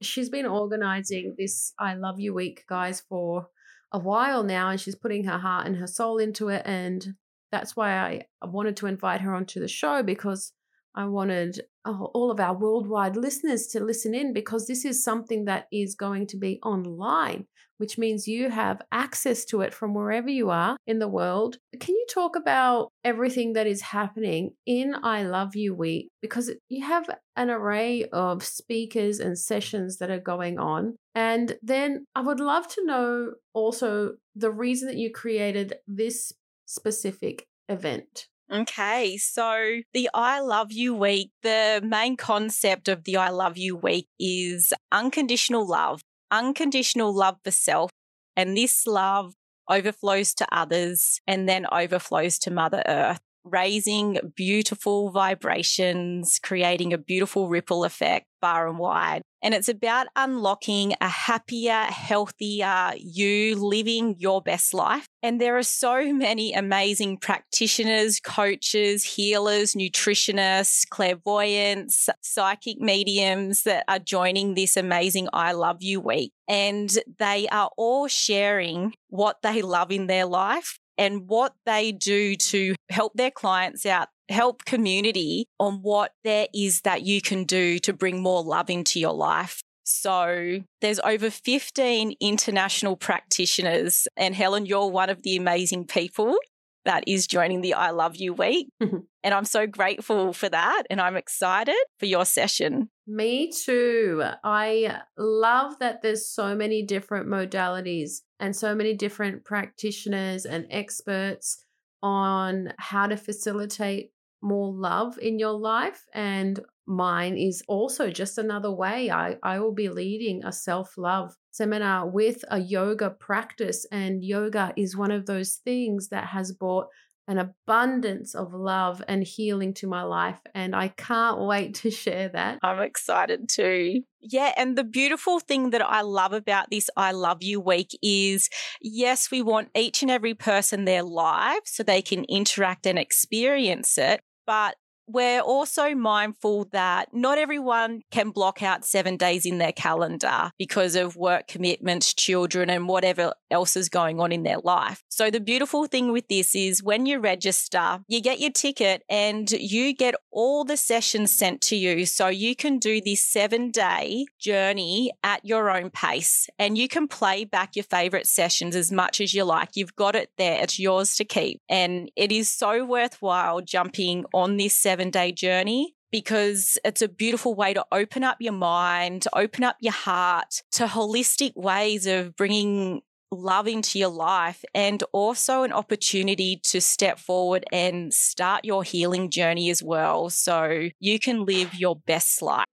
she's 0.00 0.28
been 0.28 0.46
organizing 0.46 1.34
this 1.38 1.72
I 1.78 1.94
Love 1.94 2.20
You 2.20 2.34
Week, 2.34 2.64
guys, 2.68 3.00
for 3.00 3.48
a 3.92 3.98
while 3.98 4.42
now. 4.42 4.70
And 4.70 4.80
she's 4.80 4.94
putting 4.94 5.24
her 5.24 5.38
heart 5.38 5.66
and 5.66 5.76
her 5.76 5.86
soul 5.86 6.18
into 6.18 6.48
it. 6.48 6.62
And 6.64 7.14
that's 7.50 7.76
why 7.76 8.24
I, 8.40 8.46
wanted 8.46 8.76
to 8.78 8.86
invite 8.86 9.20
her 9.20 9.34
onto 9.34 9.60
the 9.60 9.68
show 9.68 10.02
because 10.02 10.52
I 10.94 11.04
wanted 11.04 11.60
all 11.84 12.30
of 12.30 12.40
our 12.40 12.54
worldwide 12.54 13.16
listeners 13.16 13.66
to 13.68 13.80
listen 13.80 14.14
in 14.14 14.32
because 14.32 14.66
this 14.66 14.84
is 14.84 15.04
something 15.04 15.44
that 15.46 15.66
is 15.72 15.94
going 15.94 16.26
to 16.28 16.36
be 16.36 16.60
online, 16.62 17.46
which 17.82 17.98
means 17.98 18.28
you 18.28 18.48
have 18.48 18.80
access 18.92 19.44
to 19.44 19.60
it 19.60 19.74
from 19.74 19.92
wherever 19.92 20.30
you 20.30 20.50
are 20.50 20.76
in 20.86 21.00
the 21.00 21.08
world. 21.08 21.58
Can 21.80 21.96
you 21.96 22.06
talk 22.08 22.36
about 22.36 22.92
everything 23.02 23.54
that 23.54 23.66
is 23.66 23.80
happening 23.80 24.52
in 24.64 24.94
I 25.02 25.24
Love 25.24 25.56
You 25.56 25.74
Week? 25.74 26.08
Because 26.20 26.52
you 26.68 26.86
have 26.86 27.10
an 27.34 27.50
array 27.50 28.04
of 28.12 28.44
speakers 28.44 29.18
and 29.18 29.36
sessions 29.36 29.98
that 29.98 30.12
are 30.12 30.20
going 30.20 30.60
on. 30.60 30.94
And 31.16 31.56
then 31.60 32.04
I 32.14 32.20
would 32.20 32.38
love 32.38 32.68
to 32.68 32.86
know 32.86 33.32
also 33.52 34.12
the 34.36 34.52
reason 34.52 34.86
that 34.86 34.96
you 34.96 35.10
created 35.10 35.74
this 35.88 36.32
specific 36.66 37.48
event? 37.68 38.28
Okay, 38.48 39.16
so 39.16 39.80
the 39.92 40.08
I 40.14 40.38
Love 40.38 40.70
You 40.70 40.94
Week, 40.94 41.32
the 41.42 41.82
main 41.84 42.16
concept 42.16 42.86
of 42.86 43.02
the 43.02 43.16
I 43.16 43.30
Love 43.30 43.58
You 43.58 43.74
Week 43.74 44.06
is 44.20 44.72
unconditional 44.92 45.66
love. 45.66 46.00
Unconditional 46.32 47.14
love 47.14 47.36
for 47.44 47.52
self. 47.52 47.90
And 48.36 48.56
this 48.56 48.86
love 48.86 49.34
overflows 49.68 50.34
to 50.34 50.46
others 50.50 51.20
and 51.26 51.48
then 51.48 51.66
overflows 51.70 52.38
to 52.40 52.50
Mother 52.50 52.82
Earth 52.86 53.20
raising 53.44 54.32
beautiful 54.36 55.10
vibrations, 55.10 56.38
creating 56.42 56.92
a 56.92 56.98
beautiful 56.98 57.48
ripple 57.48 57.84
effect 57.84 58.26
far 58.42 58.68
and 58.68 58.78
wide. 58.78 59.22
And 59.40 59.54
it's 59.54 59.68
about 59.68 60.08
unlocking 60.14 60.94
a 61.00 61.08
happier, 61.08 61.84
healthier 61.84 62.92
you 62.96 63.56
living 63.56 64.16
your 64.18 64.42
best 64.42 64.74
life. 64.74 65.06
And 65.22 65.40
there 65.40 65.56
are 65.56 65.62
so 65.62 66.12
many 66.12 66.52
amazing 66.52 67.18
practitioners, 67.18 68.20
coaches, 68.20 69.04
healers, 69.04 69.74
nutritionists, 69.74 70.88
clairvoyants, 70.88 72.08
psychic 72.20 72.78
mediums 72.78 73.62
that 73.62 73.84
are 73.88 74.00
joining 74.00 74.54
this 74.54 74.76
amazing 74.76 75.28
I 75.32 75.52
Love 75.52 75.78
You 75.80 76.00
week. 76.00 76.32
And 76.48 76.90
they 77.18 77.48
are 77.48 77.70
all 77.76 78.08
sharing 78.08 78.94
what 79.08 79.38
they 79.42 79.62
love 79.62 79.90
in 79.90 80.08
their 80.08 80.26
life 80.26 80.78
and 80.98 81.28
what 81.28 81.54
they 81.66 81.92
do 81.92 82.34
to 82.36 82.74
help 82.90 83.14
their 83.14 83.30
clients 83.30 83.86
out, 83.86 84.08
help 84.28 84.64
community 84.64 85.46
on 85.58 85.82
what 85.82 86.12
there 86.24 86.48
is 86.54 86.82
that 86.82 87.02
you 87.02 87.20
can 87.20 87.44
do 87.44 87.78
to 87.80 87.92
bring 87.92 88.22
more 88.22 88.42
love 88.42 88.70
into 88.70 89.00
your 89.00 89.14
life. 89.14 89.62
So 89.84 90.60
there's 90.80 91.00
over 91.00 91.30
15 91.30 92.14
international 92.20 92.96
practitioners 92.96 94.06
and 94.16 94.34
Helen, 94.34 94.66
you're 94.66 94.86
one 94.86 95.10
of 95.10 95.22
the 95.22 95.36
amazing 95.36 95.86
people 95.86 96.36
that 96.84 97.04
is 97.06 97.26
joining 97.26 97.60
the 97.60 97.74
I 97.74 97.90
Love 97.90 98.16
You 98.16 98.32
week. 98.32 98.68
and 98.80 99.34
I'm 99.34 99.44
so 99.44 99.66
grateful 99.66 100.32
for 100.32 100.48
that. 100.48 100.84
And 100.90 101.00
I'm 101.00 101.16
excited 101.16 101.76
for 101.98 102.06
your 102.06 102.24
session. 102.24 102.90
Me 103.14 103.52
too. 103.52 104.22
I 104.42 105.02
love 105.18 105.78
that 105.80 106.00
there's 106.00 106.26
so 106.26 106.54
many 106.54 106.82
different 106.82 107.28
modalities 107.28 108.22
and 108.40 108.56
so 108.56 108.74
many 108.74 108.94
different 108.94 109.44
practitioners 109.44 110.46
and 110.46 110.66
experts 110.70 111.62
on 112.02 112.72
how 112.78 113.06
to 113.06 113.18
facilitate 113.18 114.12
more 114.40 114.72
love 114.72 115.18
in 115.18 115.38
your 115.38 115.52
life. 115.52 116.06
And 116.14 116.58
mine 116.86 117.36
is 117.36 117.62
also 117.68 118.08
just 118.08 118.38
another 118.38 118.72
way. 118.72 119.10
I, 119.10 119.36
I 119.42 119.58
will 119.60 119.74
be 119.74 119.90
leading 119.90 120.42
a 120.42 120.50
self 120.50 120.96
love 120.96 121.36
seminar 121.50 122.08
with 122.08 122.42
a 122.50 122.60
yoga 122.60 123.10
practice. 123.10 123.84
And 123.92 124.24
yoga 124.24 124.72
is 124.74 124.96
one 124.96 125.10
of 125.10 125.26
those 125.26 125.56
things 125.56 126.08
that 126.08 126.28
has 126.28 126.50
brought 126.50 126.86
an 127.28 127.38
abundance 127.38 128.34
of 128.34 128.52
love 128.52 129.02
and 129.06 129.22
healing 129.22 129.74
to 129.74 129.86
my 129.86 130.02
life. 130.02 130.40
And 130.54 130.74
I 130.74 130.88
can't 130.88 131.40
wait 131.40 131.74
to 131.76 131.90
share 131.90 132.28
that. 132.30 132.58
I'm 132.62 132.80
excited 132.80 133.48
too. 133.48 134.02
Yeah. 134.20 134.52
And 134.56 134.76
the 134.76 134.84
beautiful 134.84 135.40
thing 135.40 135.70
that 135.70 135.82
I 135.82 136.02
love 136.02 136.32
about 136.32 136.70
this 136.70 136.88
I 136.96 137.12
Love 137.12 137.42
You 137.42 137.60
week 137.60 137.96
is 138.02 138.48
yes, 138.80 139.30
we 139.30 139.42
want 139.42 139.68
each 139.76 140.02
and 140.02 140.10
every 140.10 140.34
person 140.34 140.84
their 140.84 141.02
live 141.02 141.62
so 141.64 141.82
they 141.82 142.02
can 142.02 142.24
interact 142.24 142.86
and 142.86 142.98
experience 142.98 143.98
it. 143.98 144.20
But 144.46 144.76
we're 145.06 145.40
also 145.40 145.94
mindful 145.94 146.66
that 146.72 147.08
not 147.12 147.38
everyone 147.38 148.02
can 148.10 148.30
block 148.30 148.62
out 148.62 148.84
seven 148.84 149.16
days 149.16 149.44
in 149.44 149.58
their 149.58 149.72
calendar 149.72 150.50
because 150.58 150.96
of 150.96 151.16
work 151.16 151.48
commitments, 151.48 152.14
children, 152.14 152.70
and 152.70 152.88
whatever 152.88 153.34
else 153.50 153.76
is 153.76 153.88
going 153.88 154.20
on 154.20 154.32
in 154.32 154.42
their 154.42 154.58
life. 154.58 155.02
So, 155.08 155.30
the 155.30 155.40
beautiful 155.40 155.86
thing 155.86 156.12
with 156.12 156.28
this 156.28 156.54
is 156.54 156.82
when 156.82 157.06
you 157.06 157.18
register, 157.18 158.00
you 158.08 158.20
get 158.20 158.40
your 158.40 158.50
ticket 158.50 159.02
and 159.08 159.50
you 159.50 159.94
get 159.94 160.14
all 160.30 160.64
the 160.64 160.76
sessions 160.76 161.36
sent 161.36 161.60
to 161.62 161.76
you. 161.76 162.06
So, 162.06 162.28
you 162.28 162.56
can 162.56 162.78
do 162.78 163.00
this 163.00 163.24
seven 163.24 163.70
day 163.70 164.26
journey 164.38 165.12
at 165.22 165.44
your 165.44 165.70
own 165.70 165.90
pace 165.90 166.48
and 166.58 166.78
you 166.78 166.88
can 166.88 167.08
play 167.08 167.44
back 167.44 167.76
your 167.76 167.84
favorite 167.84 168.26
sessions 168.26 168.74
as 168.74 168.90
much 168.90 169.20
as 169.20 169.34
you 169.34 169.44
like. 169.44 169.70
You've 169.74 169.96
got 169.96 170.16
it 170.16 170.30
there, 170.38 170.62
it's 170.62 170.78
yours 170.78 171.16
to 171.16 171.24
keep. 171.24 171.60
And 171.68 172.10
it 172.16 172.32
is 172.32 172.48
so 172.48 172.84
worthwhile 172.84 173.60
jumping 173.60 174.24
on 174.32 174.56
this 174.56 174.74
seven 174.92 175.08
day 175.08 175.32
journey 175.32 175.94
because 176.10 176.76
it's 176.84 177.00
a 177.00 177.08
beautiful 177.08 177.54
way 177.54 177.72
to 177.72 177.82
open 177.90 178.22
up 178.22 178.36
your 178.40 178.52
mind, 178.52 179.26
open 179.32 179.64
up 179.64 179.76
your 179.80 179.94
heart 179.94 180.60
to 180.70 180.84
holistic 180.84 181.52
ways 181.56 182.06
of 182.06 182.36
bringing 182.36 183.00
love 183.30 183.66
into 183.66 183.98
your 183.98 184.10
life 184.10 184.62
and 184.74 185.02
also 185.14 185.62
an 185.62 185.72
opportunity 185.72 186.60
to 186.62 186.78
step 186.78 187.18
forward 187.18 187.64
and 187.72 188.12
start 188.12 188.66
your 188.66 188.82
healing 188.82 189.30
journey 189.30 189.70
as 189.70 189.82
well 189.82 190.28
so 190.28 190.90
you 191.00 191.18
can 191.18 191.46
live 191.46 191.74
your 191.74 191.96
best 191.96 192.42
life. 192.42 192.66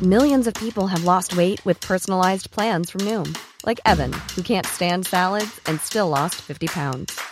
Millions 0.00 0.46
of 0.46 0.54
people 0.54 0.86
have 0.86 1.04
lost 1.04 1.36
weight 1.36 1.62
with 1.66 1.78
personalized 1.82 2.50
plans 2.50 2.88
from 2.88 3.02
Noom, 3.02 3.36
like 3.66 3.80
Evan, 3.84 4.14
who 4.34 4.40
can't 4.40 4.66
stand 4.66 5.04
salads 5.06 5.60
and 5.66 5.78
still 5.78 6.08
lost 6.08 6.36
50 6.36 6.68
pounds. 6.68 7.31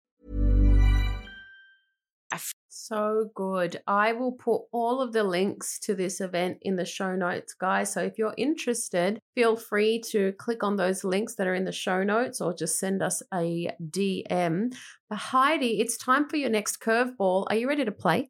So 2.91 3.29
good. 3.35 3.81
I 3.87 4.11
will 4.11 4.33
put 4.33 4.63
all 4.73 5.01
of 5.01 5.13
the 5.13 5.23
links 5.23 5.79
to 5.79 5.95
this 5.95 6.19
event 6.19 6.57
in 6.61 6.75
the 6.75 6.83
show 6.83 7.15
notes, 7.15 7.53
guys. 7.53 7.93
So 7.93 8.01
if 8.01 8.17
you're 8.17 8.33
interested, 8.37 9.17
feel 9.33 9.55
free 9.55 10.01
to 10.09 10.33
click 10.33 10.61
on 10.61 10.75
those 10.75 11.05
links 11.05 11.35
that 11.35 11.47
are 11.47 11.55
in 11.55 11.63
the 11.63 11.71
show 11.71 12.03
notes 12.03 12.41
or 12.41 12.53
just 12.53 12.79
send 12.79 13.01
us 13.01 13.23
a 13.33 13.71
DM. 13.81 14.73
But 15.09 15.19
Heidi, 15.19 15.79
it's 15.79 15.95
time 15.95 16.27
for 16.27 16.35
your 16.35 16.49
next 16.49 16.81
curveball. 16.81 17.45
Are 17.49 17.55
you 17.55 17.69
ready 17.69 17.85
to 17.85 17.93
play? 17.93 18.29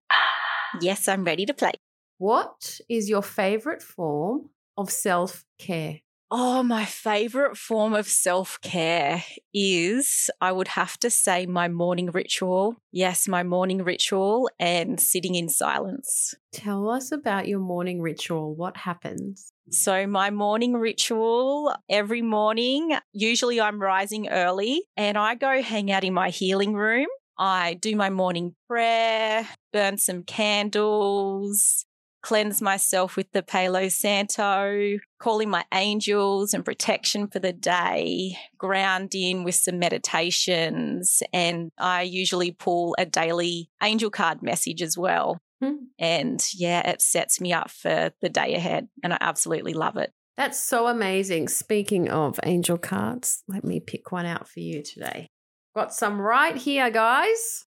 Yes, 0.79 1.07
I'm 1.07 1.23
ready 1.23 1.47
to 1.47 1.55
play. 1.55 1.73
What 2.19 2.79
is 2.87 3.09
your 3.09 3.23
favorite 3.23 3.81
form 3.81 4.51
of 4.77 4.91
self 4.91 5.43
care? 5.57 6.01
Oh, 6.33 6.63
my 6.63 6.85
favorite 6.85 7.57
form 7.57 7.93
of 7.93 8.07
self 8.07 8.57
care 8.61 9.21
is, 9.53 10.29
I 10.39 10.53
would 10.53 10.69
have 10.69 10.97
to 10.99 11.09
say, 11.09 11.45
my 11.45 11.67
morning 11.67 12.09
ritual. 12.09 12.77
Yes, 12.89 13.27
my 13.27 13.43
morning 13.43 13.83
ritual 13.83 14.49
and 14.57 14.97
sitting 14.97 15.35
in 15.35 15.49
silence. 15.49 16.33
Tell 16.53 16.89
us 16.89 17.11
about 17.11 17.49
your 17.49 17.59
morning 17.59 18.01
ritual. 18.01 18.55
What 18.55 18.77
happens? 18.77 19.51
So, 19.71 20.07
my 20.07 20.29
morning 20.29 20.75
ritual 20.75 21.75
every 21.89 22.21
morning, 22.21 22.97
usually 23.11 23.59
I'm 23.59 23.81
rising 23.81 24.29
early 24.29 24.83
and 24.95 25.17
I 25.17 25.35
go 25.35 25.61
hang 25.61 25.91
out 25.91 26.05
in 26.05 26.13
my 26.13 26.29
healing 26.29 26.75
room. 26.75 27.07
I 27.37 27.73
do 27.73 27.93
my 27.97 28.09
morning 28.09 28.55
prayer, 28.69 29.49
burn 29.73 29.97
some 29.97 30.23
candles, 30.23 31.85
cleanse 32.21 32.61
myself 32.61 33.15
with 33.15 33.31
the 33.31 33.43
Palo 33.43 33.89
Santo, 33.89 34.97
calling 35.19 35.49
my 35.49 35.65
angels 35.73 36.53
and 36.53 36.63
protection 36.63 37.27
for 37.27 37.39
the 37.39 37.53
day, 37.53 38.37
ground 38.57 39.13
in 39.15 39.43
with 39.43 39.55
some 39.55 39.79
meditations, 39.79 41.21
and 41.33 41.71
I 41.77 42.03
usually 42.03 42.51
pull 42.51 42.95
a 42.97 43.05
daily 43.05 43.69
angel 43.81 44.09
card 44.09 44.41
message 44.41 44.81
as 44.81 44.97
well. 44.97 45.39
Hmm. 45.61 45.85
And 45.99 46.43
yeah, 46.53 46.89
it 46.89 47.01
sets 47.01 47.39
me 47.39 47.53
up 47.53 47.69
for 47.69 48.11
the 48.21 48.29
day 48.29 48.55
ahead, 48.55 48.87
and 49.03 49.13
I 49.13 49.17
absolutely 49.19 49.73
love 49.73 49.97
it. 49.97 50.11
That's 50.37 50.61
so 50.61 50.87
amazing. 50.87 51.49
Speaking 51.49 52.09
of 52.09 52.39
angel 52.43 52.77
cards, 52.77 53.43
let 53.47 53.63
me 53.63 53.79
pick 53.79 54.11
one 54.11 54.25
out 54.25 54.47
for 54.47 54.59
you 54.59 54.81
today. 54.81 55.27
Got 55.75 55.93
some 55.93 56.19
right 56.19 56.55
here, 56.55 56.89
guys. 56.89 57.65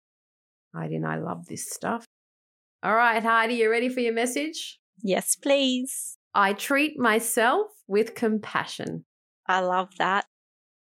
Heidi 0.74 0.96
and 0.96 1.06
I 1.06 1.16
love 1.16 1.46
this 1.46 1.70
stuff. 1.70 2.04
All 2.84 2.94
right, 2.94 3.22
Heidi, 3.22 3.54
you 3.54 3.70
ready 3.70 3.88
for 3.88 4.00
your 4.00 4.12
message? 4.12 4.78
Yes, 5.02 5.36
please. 5.36 6.18
I 6.34 6.52
treat 6.52 6.98
myself 6.98 7.68
with 7.86 8.14
compassion. 8.14 9.06
I 9.48 9.60
love 9.60 9.88
that. 9.96 10.26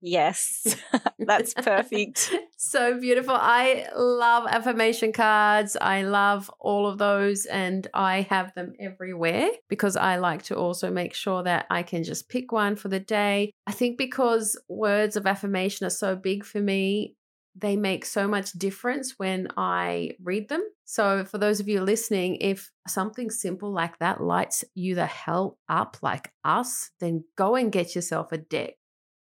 Yes, 0.02 0.76
that's 1.20 1.54
perfect. 1.54 2.30
so 2.58 3.00
beautiful. 3.00 3.36
I 3.40 3.88
love 3.96 4.48
affirmation 4.50 5.14
cards. 5.14 5.78
I 5.80 6.02
love 6.02 6.52
all 6.60 6.88
of 6.88 6.98
those, 6.98 7.46
and 7.46 7.88
I 7.94 8.28
have 8.30 8.54
them 8.54 8.74
everywhere 8.82 9.48
because 9.70 9.96
I 9.96 10.18
like 10.18 10.44
to 10.44 10.58
also 10.58 10.92
make 10.92 11.14
sure 11.14 11.42
that 11.44 11.68
I 11.70 11.84
can 11.84 12.04
just 12.04 12.28
pick 12.28 12.52
one 12.52 12.76
for 12.76 12.90
the 12.90 13.00
day. 13.00 13.54
I 13.66 13.72
think 13.72 13.98
because 13.98 14.60
words 14.68 15.16
of 15.16 15.26
affirmation 15.26 15.88
are 15.88 15.90
so 15.90 16.18
big 16.18 16.44
for 16.44 16.60
me, 16.60 17.16
they 17.56 17.76
make 17.76 18.06
so 18.06 18.28
much 18.28 18.52
difference 18.54 19.14
when 19.18 19.48
I 19.58 20.12
read 20.22 20.50
them. 20.50 20.64
So, 20.86 21.26
for 21.26 21.38
those 21.38 21.60
of 21.60 21.68
you 21.68 21.82
listening, 21.82 22.38
if 22.42 22.72
something 22.88 23.30
simple 23.30 23.72
like 23.72 24.00
that 24.00 24.22
lights 24.22 24.64
you 24.76 24.96
the 24.96 25.06
hell 25.06 25.58
up, 25.70 25.98
like 26.02 26.32
us, 26.44 26.92
then 27.00 27.24
go 27.38 27.56
and 27.56 27.72
get 27.72 27.96
yourself 27.96 28.32
a 28.32 28.38
deck. 28.38 28.74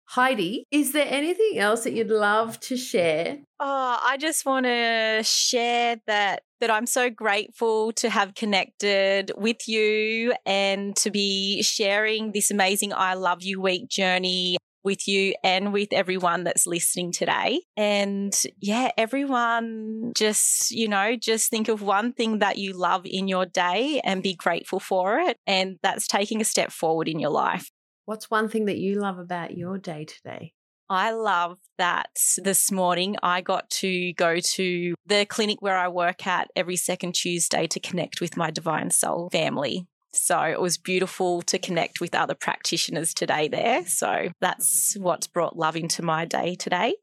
Heidi, 0.07 0.67
is 0.71 0.93
there 0.93 1.07
anything 1.09 1.59
else 1.59 1.85
that 1.85 1.95
you'd 1.95 2.09
love 2.09 2.61
to 2.61 2.77
share? 2.77 3.39
Oh, 3.61 3.99
I 4.03 4.19
just 4.19 4.45
want 4.45 4.67
to 4.67 5.23
share 5.25 5.97
that 6.07 6.43
that 6.61 6.71
I'm 6.71 6.87
so 6.87 7.09
grateful 7.11 7.93
to 7.93 8.11
have 8.11 8.35
connected 8.35 9.33
with 9.37 9.67
you 9.67 10.35
and 10.45 10.95
to 10.97 11.11
be 11.11 11.63
sharing 11.63 12.33
this 12.33 12.51
amazing 12.51 12.93
I 12.93 13.15
love 13.15 13.43
you 13.43 13.61
week 13.61 13.89
journey 13.89 14.59
with 14.85 15.07
you 15.09 15.35
and 15.43 15.73
with 15.73 15.89
everyone 15.93 16.45
that's 16.45 16.67
listening 16.67 17.13
today. 17.13 17.61
And 17.77 18.35
yeah, 18.61 18.91
everyone 18.97 20.13
just, 20.17 20.71
you 20.71 20.89
know, 20.89 21.17
just 21.17 21.51
think 21.51 21.69
of 21.69 21.83
one 21.83 22.13
thing 22.13 22.39
that 22.41 22.59
you 22.59 22.73
love 22.73 23.03
in 23.05 23.29
your 23.29 23.47
day 23.47 24.01
and 24.05 24.23
be 24.23 24.35
grateful 24.35 24.81
for 24.81 25.19
it. 25.19 25.39
And 25.47 25.79
that's 25.83 26.07
taking 26.07 26.41
a 26.41 26.45
step 26.45 26.73
forward 26.73 27.09
in 27.09 27.19
your 27.19 27.31
life. 27.31 27.71
What's 28.05 28.31
one 28.31 28.49
thing 28.49 28.65
that 28.67 28.79
you 28.79 29.01
love 29.01 29.19
about 29.19 29.57
your 29.57 29.79
day 29.79 30.05
today? 30.05 30.55
I 30.91 31.13
love 31.13 31.57
that 31.79 32.11
this 32.37 32.71
morning 32.71 33.17
I 33.23 33.41
got 33.41 33.71
to 33.71 34.13
go 34.13 34.41
to 34.41 34.95
the 35.07 35.25
clinic 35.25 35.63
where 35.63 35.79
I 35.79 35.89
work 35.89 36.27
at 36.27 36.51
every 36.55 36.77
second 36.77 37.15
Tuesday 37.15 37.67
to 37.69 37.81
connect 37.81 38.21
with 38.21 38.37
my 38.37 38.51
Divine 38.51 38.91
Soul 38.91 39.31
family. 39.33 39.87
So 40.13 40.41
it 40.41 40.61
was 40.61 40.79
beautiful 40.79 41.43
to 41.43 41.59
connect 41.59 42.01
with 42.01 42.15
other 42.15 42.35
practitioners 42.35 43.15
today 43.15 43.49
there. 43.49 43.87
So 43.87 44.29
that's 44.41 44.97
what's 44.99 45.27
brought 45.27 45.57
love 45.57 45.77
into 45.77 46.03
my 46.03 46.25
day 46.25 46.55
today. 46.55 46.95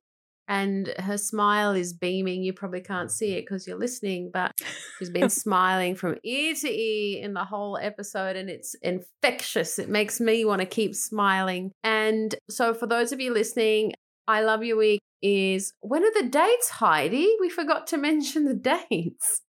And 0.48 0.92
her 0.98 1.18
smile 1.20 1.74
is 1.74 1.94
beaming. 1.94 2.42
You 2.44 2.54
probably 2.54 2.82
can't 2.82 3.12
see 3.12 3.34
it 3.34 3.42
because 3.42 3.68
you're 3.68 3.78
listening, 3.78 4.32
but 4.34 4.52
she's 4.98 5.12
been 5.12 5.30
smiling 5.30 5.94
from 5.94 6.18
ear 6.24 6.56
to 6.56 6.68
ear 6.68 7.24
in 7.24 7.36
the 7.36 7.44
whole 7.44 7.78
episode, 7.78 8.36
and 8.36 8.50
it's 8.50 8.74
infectious. 8.82 9.78
It 9.78 9.90
makes 9.90 10.20
me 10.20 10.46
want 10.46 10.62
to 10.62 10.66
keep 10.66 10.96
smiling. 10.96 11.72
And 11.84 12.34
so, 12.50 12.74
for 12.74 12.88
those 12.88 13.12
of 13.12 13.22
you 13.22 13.32
listening, 13.32 13.94
I 14.28 14.42
Love 14.42 14.64
You 14.64 14.76
Week 14.76 15.02
is 15.22 15.74
when 15.82 16.04
are 16.04 16.14
the 16.20 16.30
dates, 16.30 16.70
Heidi? 16.70 17.30
We 17.40 17.50
forgot 17.50 17.86
to 17.88 17.98
mention 17.98 18.46
the 18.46 18.54
dates. 18.90 19.42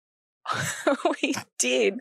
we 1.22 1.34
did. 1.60 2.00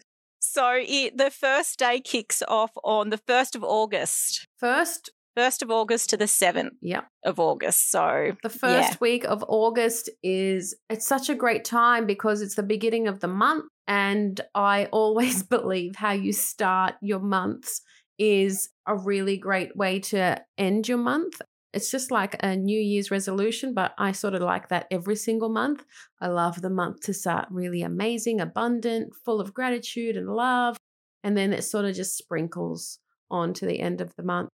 So 0.52 0.80
it, 0.80 1.18
the 1.18 1.30
first 1.30 1.80
day 1.80 2.00
kicks 2.00 2.42
off 2.48 2.72
on 2.84 3.10
the 3.10 3.18
1st 3.18 3.56
of 3.56 3.64
August. 3.64 4.48
First 4.58 5.12
1st 5.38 5.62
of 5.62 5.72
August 5.72 6.10
to 6.10 6.18
the 6.18 6.26
7th 6.26 6.72
yeah. 6.82 7.02
of 7.24 7.40
August. 7.40 7.92
So 7.92 8.36
the 8.42 8.50
first 8.50 8.92
yeah. 8.92 8.98
week 9.00 9.24
of 9.26 9.44
August 9.48 10.10
is 10.24 10.76
it's 10.90 11.06
such 11.06 11.30
a 11.30 11.36
great 11.36 11.64
time 11.64 12.08
because 12.08 12.42
it's 12.42 12.56
the 12.56 12.64
beginning 12.64 13.08
of 13.08 13.20
the 13.20 13.28
month 13.28 13.66
and 13.88 14.42
I 14.56 14.86
always 14.86 15.44
believe 15.58 15.96
how 15.96 16.14
you 16.14 16.34
start 16.34 16.96
your 17.02 17.20
months 17.20 17.82
is 18.18 18.70
a 18.88 18.96
really 18.96 19.38
great 19.38 19.76
way 19.76 20.00
to 20.00 20.42
end 20.58 20.88
your 20.88 20.98
month 20.98 21.40
it's 21.74 21.92
just 21.92 22.12
like 22.12 22.36
a 22.42 22.56
New 22.56 22.80
Year's 22.80 23.12
resolution, 23.12 23.74
but 23.74 23.94
I 23.98 24.12
sort 24.12 24.34
of 24.34 24.42
like 24.42 24.70
that 24.70 24.88
every 24.90 25.16
single 25.16 25.50
month. 25.50 25.84
I 26.22 26.28
love 26.28 26.62
the 26.62 26.70
month 26.70 27.02
to 27.02 27.14
start 27.14 27.48
really 27.52 27.82
amazing, 27.82 28.40
abundant, 28.40 29.14
full 29.26 29.42
of 29.42 29.54
gratitude 29.54 30.16
and 30.16 30.30
love. 30.30 30.78
And 31.24 31.38
then 31.38 31.54
it 31.54 31.64
sort 31.64 31.86
of 31.86 31.96
just 31.96 32.18
sprinkles 32.18 33.00
on 33.30 33.54
to 33.56 33.66
the 33.66 33.80
end 33.80 34.02
of 34.02 34.16
the 34.16 34.24
month. 34.24 34.50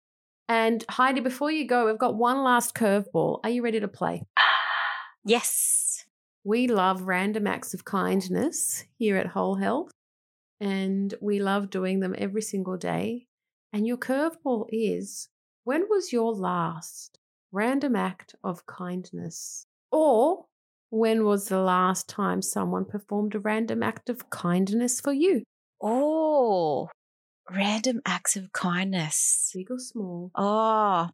And 0.49 0.85
Heidi, 0.89 1.21
before 1.21 1.51
you 1.51 1.67
go, 1.67 1.87
we've 1.87 1.99
got 1.99 2.17
one 2.17 2.43
last 2.43 2.75
curveball. 2.75 3.41
Are 3.45 3.51
you 3.51 3.63
ready 3.63 3.81
to 3.81 3.89
play? 3.89 4.23
yes. 5.25 6.05
We 6.45 6.67
love 6.67 7.03
random 7.03 7.47
acts 7.47 7.73
of 7.73 7.85
kindness 7.85 8.85
here 8.99 9.17
at 9.17 9.29
Whole 9.29 9.55
Health, 9.55 9.93
and 10.61 11.15
we 11.21 11.41
love 11.41 11.71
doing 11.71 12.01
them 12.01 12.17
every 12.19 12.43
single 12.43 12.77
day. 12.77 13.29
And 13.73 13.87
your 13.87 13.97
curveball 13.97 14.67
is 14.71 15.29
when 15.65 15.87
was 15.89 16.13
your 16.13 16.33
last 16.33 17.19
random 17.53 17.97
act 17.97 18.35
of 18.43 18.67
kindness? 18.67 19.67
Or 19.91 20.47
when 20.91 21.25
was 21.25 21.49
the 21.49 21.61
last 21.61 22.09
time 22.09 22.43
someone 22.43 22.85
performed 22.85 23.35
a 23.35 23.41
random 23.41 23.83
act 23.83 24.09
of 24.09 24.31
kindness 24.31 25.01
for 25.01 25.13
you? 25.13 25.43
Oh, 25.81 26.89
random 27.51 28.01
acts 28.07 28.37
of 28.37 28.53
kindness. 28.53 29.53
Big 29.55 29.71
or 29.71 29.79
small? 29.79 30.31
Oh, 30.35 31.09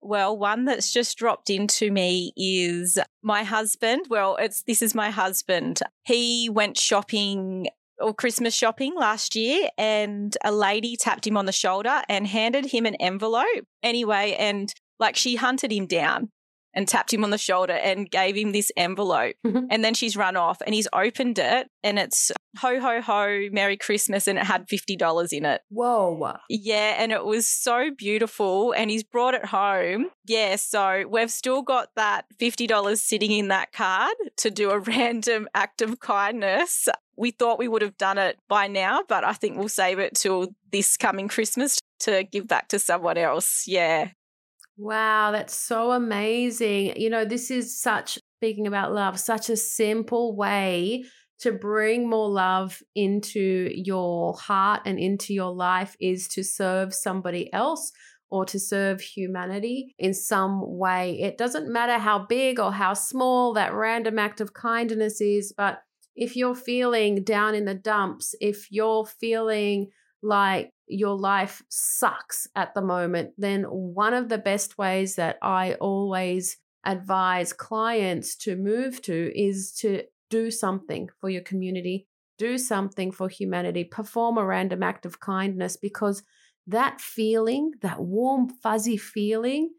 well, 0.00 0.36
one 0.36 0.66
that's 0.66 0.92
just 0.92 1.16
dropped 1.16 1.48
into 1.48 1.90
me 1.90 2.32
is 2.36 2.98
my 3.22 3.42
husband. 3.42 4.06
Well, 4.10 4.36
it's 4.36 4.62
this 4.62 4.82
is 4.82 4.94
my 4.94 5.10
husband. 5.10 5.80
He 6.04 6.50
went 6.50 6.78
shopping 6.78 7.68
or 7.98 8.14
Christmas 8.14 8.54
shopping 8.54 8.94
last 8.96 9.34
year, 9.34 9.68
and 9.78 10.36
a 10.44 10.52
lady 10.52 10.96
tapped 10.96 11.26
him 11.26 11.36
on 11.36 11.46
the 11.46 11.52
shoulder 11.52 12.02
and 12.08 12.26
handed 12.26 12.66
him 12.66 12.86
an 12.86 12.94
envelope 12.96 13.64
anyway. 13.82 14.36
And 14.38 14.72
like 14.98 15.16
she 15.16 15.36
hunted 15.36 15.72
him 15.72 15.86
down 15.86 16.30
and 16.74 16.88
tapped 16.88 17.12
him 17.12 17.24
on 17.24 17.30
the 17.30 17.38
shoulder 17.38 17.74
and 17.74 18.10
gave 18.10 18.36
him 18.36 18.52
this 18.52 18.70
envelope. 18.76 19.36
Mm-hmm. 19.44 19.66
and 19.70 19.84
then 19.84 19.94
she's 19.94 20.16
run 20.16 20.36
off 20.36 20.60
and 20.64 20.74
he's 20.74 20.88
opened 20.92 21.38
it 21.38 21.68
and 21.82 21.98
it's 21.98 22.32
ho, 22.58 22.80
ho, 22.80 23.00
ho, 23.00 23.48
Merry 23.52 23.76
Christmas. 23.76 24.26
And 24.26 24.38
it 24.38 24.44
had 24.44 24.66
$50 24.68 25.32
in 25.32 25.44
it. 25.44 25.62
Whoa. 25.68 26.36
Yeah. 26.48 26.96
And 26.98 27.12
it 27.12 27.24
was 27.24 27.46
so 27.46 27.90
beautiful. 27.96 28.72
And 28.72 28.90
he's 28.90 29.02
brought 29.02 29.34
it 29.34 29.46
home. 29.46 30.10
Yeah. 30.26 30.56
So 30.56 31.04
we've 31.08 31.30
still 31.30 31.62
got 31.62 31.88
that 31.96 32.26
$50 32.40 32.98
sitting 32.98 33.32
in 33.32 33.48
that 33.48 33.72
card 33.72 34.14
to 34.38 34.50
do 34.50 34.70
a 34.70 34.78
random 34.80 35.48
act 35.54 35.82
of 35.82 36.00
kindness. 36.00 36.88
We 37.16 37.30
thought 37.30 37.58
we 37.58 37.68
would 37.68 37.82
have 37.82 37.96
done 37.96 38.18
it 38.18 38.38
by 38.48 38.66
now, 38.66 39.02
but 39.08 39.24
I 39.24 39.34
think 39.34 39.56
we'll 39.56 39.68
save 39.68 39.98
it 39.98 40.16
till 40.16 40.48
this 40.72 40.96
coming 40.96 41.28
Christmas 41.28 41.78
to 42.00 42.24
give 42.24 42.48
back 42.48 42.68
to 42.68 42.78
someone 42.78 43.16
else. 43.16 43.64
Yeah. 43.66 44.10
Wow, 44.76 45.30
that's 45.32 45.54
so 45.56 45.92
amazing. 45.92 46.96
You 47.00 47.10
know, 47.10 47.24
this 47.24 47.50
is 47.50 47.80
such, 47.80 48.18
speaking 48.38 48.66
about 48.66 48.92
love, 48.92 49.18
such 49.20 49.48
a 49.48 49.56
simple 49.56 50.34
way 50.36 51.04
to 51.40 51.52
bring 51.52 52.08
more 52.08 52.28
love 52.28 52.82
into 52.94 53.70
your 53.74 54.34
heart 54.34 54.82
and 54.84 54.98
into 54.98 55.32
your 55.32 55.52
life 55.52 55.96
is 56.00 56.26
to 56.28 56.42
serve 56.42 56.92
somebody 56.94 57.52
else 57.52 57.92
or 58.30 58.44
to 58.46 58.58
serve 58.58 59.00
humanity 59.00 59.94
in 59.98 60.12
some 60.12 60.60
way. 60.78 61.20
It 61.20 61.38
doesn't 61.38 61.72
matter 61.72 61.98
how 61.98 62.20
big 62.26 62.58
or 62.58 62.72
how 62.72 62.94
small 62.94 63.52
that 63.54 63.74
random 63.74 64.18
act 64.18 64.40
of 64.40 64.54
kindness 64.54 65.20
is, 65.20 65.52
but 65.56 65.82
if 66.16 66.34
you're 66.36 66.54
feeling 66.54 67.22
down 67.22 67.54
in 67.54 67.64
the 67.64 67.74
dumps, 67.74 68.34
if 68.40 68.66
you're 68.72 69.06
feeling 69.06 69.90
like 70.22 70.70
your 70.86 71.16
life 71.16 71.62
sucks 71.68 72.46
at 72.54 72.74
the 72.74 72.82
moment, 72.82 73.30
then 73.38 73.62
one 73.64 74.14
of 74.14 74.28
the 74.28 74.38
best 74.38 74.78
ways 74.78 75.16
that 75.16 75.38
I 75.42 75.74
always 75.74 76.56
advise 76.84 77.52
clients 77.52 78.36
to 78.36 78.56
move 78.56 79.00
to 79.02 79.32
is 79.34 79.72
to 79.80 80.02
do 80.30 80.50
something 80.50 81.08
for 81.20 81.30
your 81.30 81.42
community, 81.42 82.06
do 82.38 82.58
something 82.58 83.10
for 83.10 83.28
humanity, 83.28 83.84
perform 83.84 84.38
a 84.38 84.44
random 84.44 84.82
act 84.82 85.06
of 85.06 85.20
kindness 85.20 85.76
because 85.76 86.22
that 86.66 87.00
feeling, 87.00 87.72
that 87.82 88.00
warm, 88.00 88.48
fuzzy 88.48 88.96
feeling, 88.96 89.70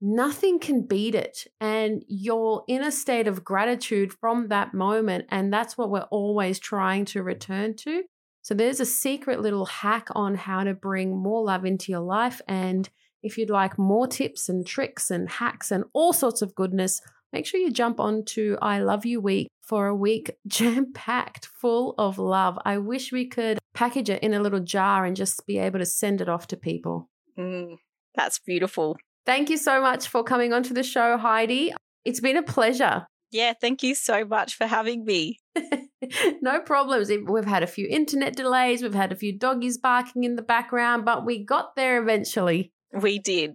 nothing 0.00 0.58
can 0.58 0.86
beat 0.86 1.14
it. 1.14 1.46
And 1.60 2.02
you're 2.08 2.64
in 2.66 2.82
a 2.82 2.92
state 2.92 3.28
of 3.28 3.44
gratitude 3.44 4.12
from 4.12 4.48
that 4.48 4.72
moment. 4.72 5.26
And 5.28 5.52
that's 5.52 5.76
what 5.76 5.90
we're 5.90 6.08
always 6.10 6.58
trying 6.58 7.04
to 7.06 7.22
return 7.22 7.76
to. 7.78 8.02
So 8.42 8.54
there's 8.54 8.80
a 8.80 8.86
secret 8.86 9.40
little 9.40 9.66
hack 9.66 10.08
on 10.12 10.34
how 10.34 10.64
to 10.64 10.74
bring 10.74 11.16
more 11.16 11.44
love 11.44 11.64
into 11.64 11.92
your 11.92 12.00
life. 12.00 12.40
And 12.48 12.88
if 13.22 13.36
you'd 13.36 13.50
like 13.50 13.78
more 13.78 14.06
tips 14.06 14.48
and 14.48 14.66
tricks 14.66 15.10
and 15.10 15.28
hacks 15.28 15.70
and 15.70 15.84
all 15.92 16.12
sorts 16.12 16.42
of 16.42 16.54
goodness, 16.54 17.00
make 17.32 17.46
sure 17.46 17.60
you 17.60 17.70
jump 17.70 18.00
onto 18.00 18.56
I 18.62 18.80
Love 18.80 19.04
You 19.04 19.20
Week 19.20 19.48
for 19.62 19.86
a 19.86 19.94
week 19.94 20.32
jam 20.46 20.92
packed 20.92 21.46
full 21.46 21.94
of 21.98 22.18
love. 22.18 22.58
I 22.64 22.78
wish 22.78 23.12
we 23.12 23.26
could 23.26 23.58
package 23.74 24.10
it 24.10 24.22
in 24.22 24.34
a 24.34 24.40
little 24.40 24.60
jar 24.60 25.04
and 25.04 25.14
just 25.14 25.46
be 25.46 25.58
able 25.58 25.78
to 25.78 25.86
send 25.86 26.20
it 26.20 26.28
off 26.28 26.46
to 26.48 26.56
people. 26.56 27.08
Mm, 27.38 27.76
that's 28.14 28.38
beautiful. 28.38 28.96
Thank 29.26 29.50
you 29.50 29.58
so 29.58 29.80
much 29.80 30.08
for 30.08 30.24
coming 30.24 30.52
onto 30.52 30.74
the 30.74 30.82
show, 30.82 31.18
Heidi. 31.18 31.72
It's 32.04 32.20
been 32.20 32.36
a 32.36 32.42
pleasure. 32.42 33.06
Yeah, 33.30 33.52
thank 33.60 33.82
you 33.82 33.94
so 33.94 34.24
much 34.24 34.56
for 34.56 34.66
having 34.66 35.04
me. 35.04 35.38
no 36.42 36.60
problems. 36.60 37.10
We've 37.10 37.44
had 37.44 37.62
a 37.62 37.68
few 37.68 37.86
internet 37.88 38.34
delays, 38.34 38.82
we've 38.82 38.94
had 38.94 39.12
a 39.12 39.16
few 39.16 39.36
doggies 39.36 39.78
barking 39.78 40.24
in 40.24 40.36
the 40.36 40.42
background, 40.42 41.04
but 41.04 41.24
we 41.24 41.44
got 41.44 41.76
there 41.76 42.02
eventually. 42.02 42.72
We 42.92 43.18
did. 43.18 43.52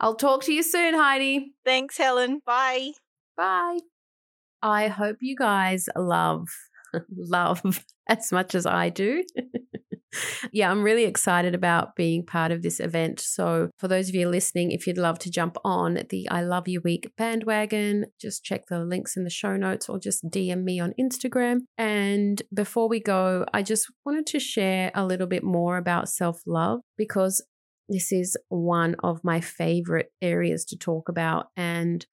I'll 0.00 0.14
talk 0.14 0.44
to 0.44 0.52
you 0.52 0.62
soon, 0.62 0.94
Heidi. 0.94 1.54
Thanks, 1.64 1.96
Helen. 1.96 2.40
Bye. 2.44 2.92
Bye. 3.36 3.80
I 4.62 4.88
hope 4.88 5.18
you 5.20 5.36
guys 5.36 5.88
love 5.96 6.48
love 7.16 7.84
as 8.08 8.32
much 8.32 8.54
as 8.54 8.66
I 8.66 8.88
do. 8.90 9.24
Yeah, 10.52 10.70
I'm 10.70 10.82
really 10.82 11.04
excited 11.04 11.54
about 11.54 11.96
being 11.96 12.24
part 12.24 12.50
of 12.50 12.62
this 12.62 12.80
event. 12.80 13.20
So, 13.20 13.70
for 13.78 13.88
those 13.88 14.08
of 14.08 14.14
you 14.14 14.28
listening, 14.28 14.70
if 14.70 14.86
you'd 14.86 14.98
love 14.98 15.18
to 15.20 15.30
jump 15.30 15.56
on 15.64 16.02
the 16.10 16.28
I 16.30 16.42
Love 16.42 16.68
You 16.68 16.80
Week 16.80 17.12
bandwagon, 17.16 18.06
just 18.20 18.44
check 18.44 18.66
the 18.68 18.84
links 18.84 19.16
in 19.16 19.24
the 19.24 19.30
show 19.30 19.56
notes 19.56 19.88
or 19.88 19.98
just 19.98 20.28
DM 20.28 20.64
me 20.64 20.80
on 20.80 20.94
Instagram. 21.00 21.60
And 21.76 22.42
before 22.54 22.88
we 22.88 23.00
go, 23.00 23.44
I 23.52 23.62
just 23.62 23.86
wanted 24.04 24.26
to 24.26 24.40
share 24.40 24.90
a 24.94 25.04
little 25.04 25.26
bit 25.26 25.44
more 25.44 25.76
about 25.76 26.08
self 26.08 26.40
love 26.46 26.80
because 26.96 27.44
this 27.88 28.12
is 28.12 28.36
one 28.48 28.96
of 29.02 29.24
my 29.24 29.40
favorite 29.40 30.12
areas 30.20 30.64
to 30.66 30.76
talk 30.76 31.08
about. 31.08 31.46
And 31.56 32.06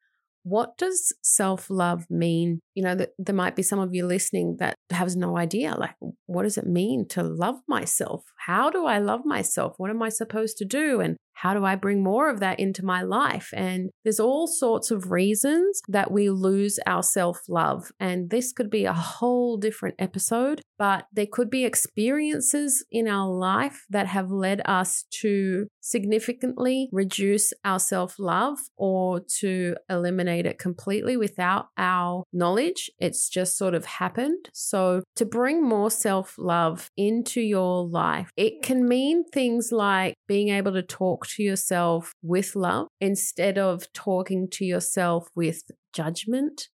what 0.45 0.77
does 0.77 1.11
self 1.23 1.71
love 1.71 2.05
mean? 2.07 2.61
You 2.75 2.83
know, 2.83 2.93
that 2.93 3.13
there 3.17 3.33
might 3.33 3.55
be 3.55 3.63
some 3.63 3.79
of 3.79 3.95
you 3.95 4.05
listening 4.05 4.57
that 4.59 4.75
has 4.91 5.15
no 5.15 5.37
idea. 5.37 5.73
Like, 5.75 5.95
what 6.27 6.43
does 6.43 6.59
it 6.59 6.67
mean 6.67 7.07
to 7.09 7.23
love 7.23 7.55
myself? 7.67 8.23
How 8.37 8.69
do 8.69 8.85
I 8.85 8.99
love 8.99 9.25
myself? 9.25 9.73
What 9.77 9.89
am 9.89 10.03
I 10.03 10.09
supposed 10.09 10.57
to 10.59 10.65
do? 10.65 11.01
And 11.01 11.17
how 11.35 11.53
do 11.53 11.65
I 11.65 11.75
bring 11.75 12.01
more 12.01 12.29
of 12.29 12.39
that 12.39 12.59
into 12.59 12.83
my 12.83 13.01
life? 13.01 13.49
And 13.53 13.89
there's 14.03 14.19
all 14.19 14.47
sorts 14.47 14.89
of 14.89 15.11
reasons 15.11 15.81
that 15.89 16.09
we 16.09 16.29
lose 16.29 16.79
our 16.87 17.03
self 17.03 17.41
love. 17.49 17.91
And 17.99 18.29
this 18.29 18.53
could 18.53 18.69
be 18.69 18.85
a 18.85 18.93
whole 18.93 19.57
different 19.57 19.95
episode, 19.99 20.61
but 20.79 21.05
there 21.11 21.27
could 21.29 21.49
be 21.49 21.65
experiences 21.65 22.85
in 22.89 23.07
our 23.07 23.29
life 23.29 23.85
that 23.89 24.07
have 24.07 24.31
led 24.31 24.61
us 24.65 25.05
to 25.21 25.67
significantly 25.81 26.89
reduce 26.91 27.53
our 27.63 27.79
self 27.79 28.15
love 28.17 28.57
or 28.77 29.19
to 29.39 29.75
eliminate 29.89 30.45
it 30.45 30.57
completely 30.57 31.17
without 31.17 31.67
our 31.77 32.23
knowledge. 32.31 32.89
It's 32.99 33.29
just 33.29 33.57
sort 33.57 33.75
of 33.75 33.85
happened. 33.85 34.49
So, 34.53 35.03
to 35.17 35.25
bring 35.25 35.61
more 35.61 35.91
self 35.91 36.35
love 36.37 36.89
into 36.95 37.41
your 37.41 37.85
life, 37.85 38.31
it 38.37 38.63
can 38.63 38.87
mean 38.87 39.25
things 39.25 39.71
like 39.71 40.15
being 40.27 40.49
able 40.49 40.71
to 40.73 40.81
talk 40.81 41.24
to 41.27 41.43
yourself 41.43 42.13
with 42.21 42.55
love 42.55 42.87
instead 42.99 43.57
of 43.57 43.91
talking 43.93 44.47
to 44.51 44.65
yourself 44.65 45.27
with 45.35 45.63
judgment, 45.93 46.69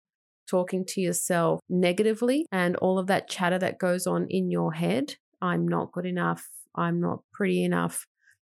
talking 0.50 0.86
to 0.86 1.02
yourself 1.02 1.60
negatively, 1.70 2.46
and 2.52 2.76
all 2.78 3.00
of 3.00 3.08
that 3.08 3.30
chatter 3.30 3.60
that 3.60 3.80
goes 3.80 4.08
on 4.08 4.28
in 4.30 4.52
your 4.52 4.74
head. 4.74 5.16
I'm 5.42 5.68
not 5.68 5.92
good 5.92 6.06
enough. 6.06 6.48
I'm 6.76 7.00
not 7.00 7.20
pretty 7.34 7.64
enough. 7.64 8.06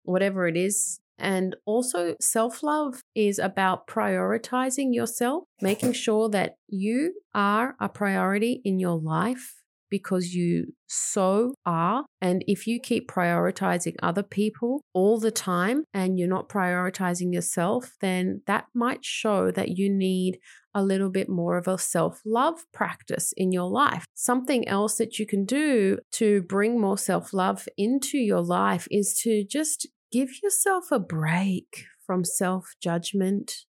Whatever 0.05 0.49
it 0.49 0.57
is, 0.57 1.01
and 1.19 1.55
also, 1.67 2.17
self 2.21 2.63
love 2.63 3.01
is 3.15 3.39
about 3.39 3.87
prioritizing 3.87 4.93
yourself, 4.93 5.45
making 5.61 5.93
sure 5.93 6.29
that 6.31 6.57
you 6.69 7.15
are 7.33 7.77
a 7.79 7.89
priority 7.89 8.61
in 8.65 8.81
your 8.81 8.99
life 8.99 9.62
because 9.93 10.33
you 10.33 10.73
so 10.89 11.53
are. 11.67 12.07
And 12.23 12.43
if 12.47 12.67
you 12.67 12.81
keep 12.81 13.11
prioritizing 13.11 13.93
other 14.03 14.23
people 14.23 14.81
all 14.95 15.21
the 15.21 15.31
time 15.31 15.85
and 15.93 16.19
you're 16.19 16.27
not 16.27 16.49
prioritizing 16.49 17.31
yourself, 17.31 17.93
then 18.01 18.41
that 18.47 18.65
might 18.75 19.05
show 19.05 19.51
that 19.51 19.77
you 19.77 19.91
need 19.95 20.39
a 20.75 20.83
little 20.83 21.11
bit 21.11 21.29
more 21.29 21.59
of 21.59 21.69
a 21.69 21.77
self 21.77 22.23
love 22.25 22.61
practice 22.73 23.35
in 23.37 23.53
your 23.53 23.69
life. 23.69 24.07
Something 24.15 24.67
else 24.67 24.97
that 24.97 25.19
you 25.19 25.27
can 25.27 25.45
do 25.45 25.99
to 26.13 26.41
bring 26.49 26.81
more 26.81 26.97
self 26.97 27.35
love 27.35 27.69
into 27.77 28.17
your 28.17 28.41
life 28.41 28.89
is 28.91 29.21
to 29.25 29.45
just 29.45 29.87
give 30.11 30.31
yourself 30.43 30.87
a 30.91 30.99
break 30.99 31.85
from 32.07 32.25
self 32.25 32.73
judgment, 32.81 33.67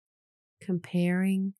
comparing, 0.64 1.54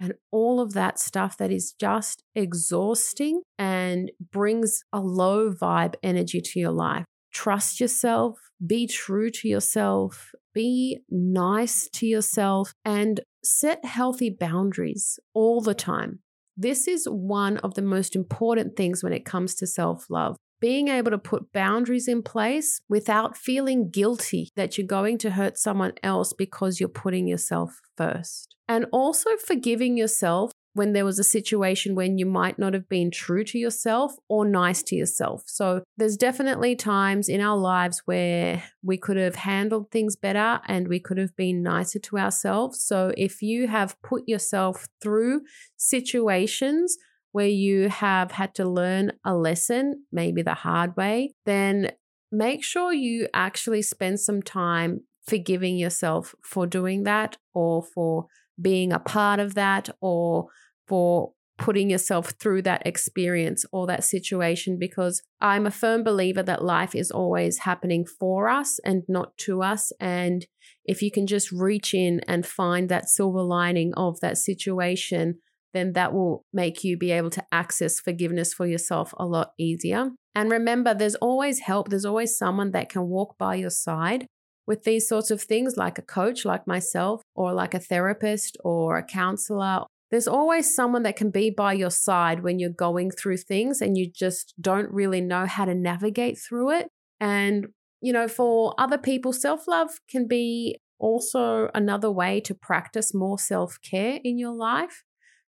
and 0.00 0.14
all 0.30 0.60
of 0.60 0.72
that 0.72 0.98
stuff 0.98 1.36
that 1.38 1.50
is 1.50 1.74
just 1.78 2.22
exhausting 2.34 3.42
and 3.58 4.10
brings 4.32 4.82
a 4.92 5.00
low 5.00 5.52
vibe 5.52 5.94
energy 6.02 6.40
to 6.40 6.58
your 6.58 6.72
life. 6.72 7.04
Trust 7.32 7.80
yourself, 7.80 8.38
be 8.64 8.86
true 8.86 9.30
to 9.30 9.48
yourself, 9.48 10.32
be 10.54 11.00
nice 11.10 11.88
to 11.94 12.06
yourself, 12.06 12.72
and 12.84 13.20
set 13.42 13.84
healthy 13.84 14.30
boundaries 14.30 15.18
all 15.34 15.60
the 15.60 15.74
time. 15.74 16.20
This 16.56 16.86
is 16.86 17.06
one 17.06 17.56
of 17.58 17.74
the 17.74 17.82
most 17.82 18.14
important 18.14 18.76
things 18.76 19.02
when 19.02 19.12
it 19.12 19.24
comes 19.24 19.54
to 19.56 19.66
self 19.66 20.06
love 20.08 20.36
being 20.60 20.88
able 20.88 21.10
to 21.10 21.18
put 21.18 21.52
boundaries 21.52 22.08
in 22.08 22.22
place 22.22 22.80
without 22.88 23.36
feeling 23.36 23.90
guilty 23.90 24.50
that 24.56 24.76
you're 24.78 24.86
going 24.86 25.18
to 25.18 25.30
hurt 25.30 25.58
someone 25.58 25.92
else 26.02 26.32
because 26.32 26.80
you're 26.80 26.88
putting 26.88 27.26
yourself 27.26 27.80
first. 27.96 28.54
And 28.68 28.86
also 28.92 29.30
forgiving 29.36 29.96
yourself 29.96 30.52
when 30.74 30.92
there 30.92 31.04
was 31.04 31.18
a 31.18 31.24
situation 31.24 31.94
when 31.94 32.18
you 32.18 32.26
might 32.26 32.58
not 32.58 32.74
have 32.74 32.88
been 32.88 33.10
true 33.10 33.44
to 33.44 33.58
yourself 33.58 34.14
or 34.28 34.44
nice 34.44 34.82
to 34.82 34.96
yourself. 34.96 35.42
So 35.46 35.82
there's 35.96 36.16
definitely 36.16 36.76
times 36.76 37.28
in 37.28 37.40
our 37.40 37.56
lives 37.56 38.02
where 38.04 38.64
we 38.82 38.98
could 38.98 39.16
have 39.16 39.36
handled 39.36 39.90
things 39.90 40.16
better 40.16 40.60
and 40.66 40.88
we 40.88 40.98
could 40.98 41.18
have 41.18 41.34
been 41.36 41.62
nicer 41.62 42.00
to 42.00 42.18
ourselves. 42.18 42.82
So 42.82 43.12
if 43.16 43.40
you 43.40 43.68
have 43.68 44.00
put 44.02 44.24
yourself 44.26 44.88
through 45.00 45.42
situations 45.76 46.96
where 47.34 47.48
you 47.48 47.88
have 47.88 48.30
had 48.30 48.54
to 48.54 48.64
learn 48.64 49.10
a 49.24 49.34
lesson, 49.34 50.04
maybe 50.12 50.40
the 50.40 50.54
hard 50.54 50.96
way, 50.96 51.34
then 51.44 51.90
make 52.30 52.62
sure 52.62 52.92
you 52.92 53.26
actually 53.34 53.82
spend 53.82 54.20
some 54.20 54.40
time 54.40 55.00
forgiving 55.26 55.76
yourself 55.76 56.36
for 56.44 56.64
doing 56.64 57.02
that 57.02 57.36
or 57.52 57.82
for 57.82 58.26
being 58.62 58.92
a 58.92 59.00
part 59.00 59.40
of 59.40 59.56
that 59.56 59.88
or 60.00 60.46
for 60.86 61.32
putting 61.58 61.90
yourself 61.90 62.34
through 62.38 62.62
that 62.62 62.86
experience 62.86 63.64
or 63.72 63.88
that 63.88 64.04
situation 64.04 64.78
because 64.78 65.20
I'm 65.40 65.66
a 65.66 65.72
firm 65.72 66.04
believer 66.04 66.44
that 66.44 66.64
life 66.64 66.94
is 66.94 67.10
always 67.10 67.58
happening 67.58 68.06
for 68.06 68.48
us 68.48 68.78
and 68.84 69.02
not 69.08 69.36
to 69.38 69.60
us. 69.60 69.90
And 69.98 70.46
if 70.84 71.02
you 71.02 71.10
can 71.10 71.26
just 71.26 71.50
reach 71.50 71.94
in 71.94 72.20
and 72.28 72.46
find 72.46 72.88
that 72.90 73.08
silver 73.08 73.42
lining 73.42 73.92
of 73.96 74.20
that 74.20 74.38
situation, 74.38 75.40
then 75.74 75.92
that 75.92 76.14
will 76.14 76.44
make 76.52 76.82
you 76.82 76.96
be 76.96 77.10
able 77.10 77.30
to 77.30 77.44
access 77.52 78.00
forgiveness 78.00 78.54
for 78.54 78.66
yourself 78.66 79.12
a 79.18 79.26
lot 79.26 79.50
easier. 79.58 80.10
And 80.34 80.50
remember, 80.50 80.94
there's 80.94 81.16
always 81.16 81.60
help, 81.60 81.88
there's 81.90 82.04
always 82.04 82.38
someone 82.38 82.70
that 82.70 82.88
can 82.88 83.08
walk 83.08 83.36
by 83.36 83.56
your 83.56 83.70
side 83.70 84.26
with 84.66 84.84
these 84.84 85.06
sorts 85.06 85.30
of 85.30 85.42
things, 85.42 85.76
like 85.76 85.98
a 85.98 86.02
coach 86.02 86.44
like 86.44 86.66
myself, 86.66 87.22
or 87.34 87.52
like 87.52 87.74
a 87.74 87.78
therapist 87.80 88.56
or 88.64 88.96
a 88.96 89.04
counselor. 89.04 89.84
There's 90.10 90.28
always 90.28 90.74
someone 90.74 91.02
that 91.02 91.16
can 91.16 91.30
be 91.30 91.50
by 91.50 91.72
your 91.72 91.90
side 91.90 92.42
when 92.42 92.58
you're 92.58 92.70
going 92.70 93.10
through 93.10 93.38
things 93.38 93.82
and 93.82 93.98
you 93.98 94.10
just 94.10 94.54
don't 94.60 94.90
really 94.90 95.20
know 95.20 95.46
how 95.46 95.64
to 95.64 95.74
navigate 95.74 96.38
through 96.38 96.70
it. 96.70 96.88
And, 97.20 97.66
you 98.00 98.12
know, 98.12 98.28
for 98.28 98.74
other 98.78 98.98
people, 98.98 99.32
self 99.32 99.66
love 99.66 99.90
can 100.08 100.28
be 100.28 100.78
also 100.98 101.68
another 101.74 102.10
way 102.10 102.40
to 102.40 102.54
practice 102.54 103.12
more 103.12 103.38
self 103.38 103.78
care 103.82 104.20
in 104.22 104.38
your 104.38 104.54
life. 104.54 105.02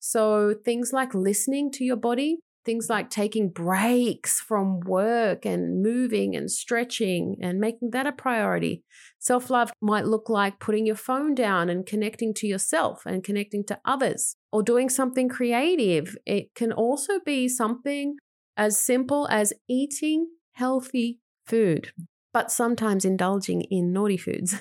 So, 0.00 0.54
things 0.64 0.92
like 0.92 1.14
listening 1.14 1.70
to 1.72 1.84
your 1.84 1.96
body, 1.96 2.38
things 2.64 2.88
like 2.88 3.10
taking 3.10 3.50
breaks 3.50 4.40
from 4.40 4.80
work 4.80 5.44
and 5.44 5.82
moving 5.82 6.34
and 6.36 6.50
stretching 6.50 7.36
and 7.40 7.58
making 7.58 7.90
that 7.90 8.06
a 8.06 8.12
priority. 8.12 8.82
Self 9.18 9.50
love 9.50 9.72
might 9.80 10.06
look 10.06 10.28
like 10.28 10.58
putting 10.58 10.86
your 10.86 10.96
phone 10.96 11.34
down 11.34 11.68
and 11.68 11.86
connecting 11.86 12.34
to 12.34 12.46
yourself 12.46 13.04
and 13.06 13.24
connecting 13.24 13.64
to 13.64 13.78
others 13.84 14.36
or 14.52 14.62
doing 14.62 14.88
something 14.88 15.28
creative. 15.28 16.16
It 16.26 16.54
can 16.54 16.72
also 16.72 17.20
be 17.24 17.48
something 17.48 18.16
as 18.56 18.78
simple 18.78 19.28
as 19.30 19.52
eating 19.68 20.28
healthy 20.52 21.20
food, 21.46 21.92
but 22.32 22.50
sometimes 22.50 23.04
indulging 23.04 23.62
in 23.62 23.92
naughty 23.92 24.16
foods. 24.16 24.56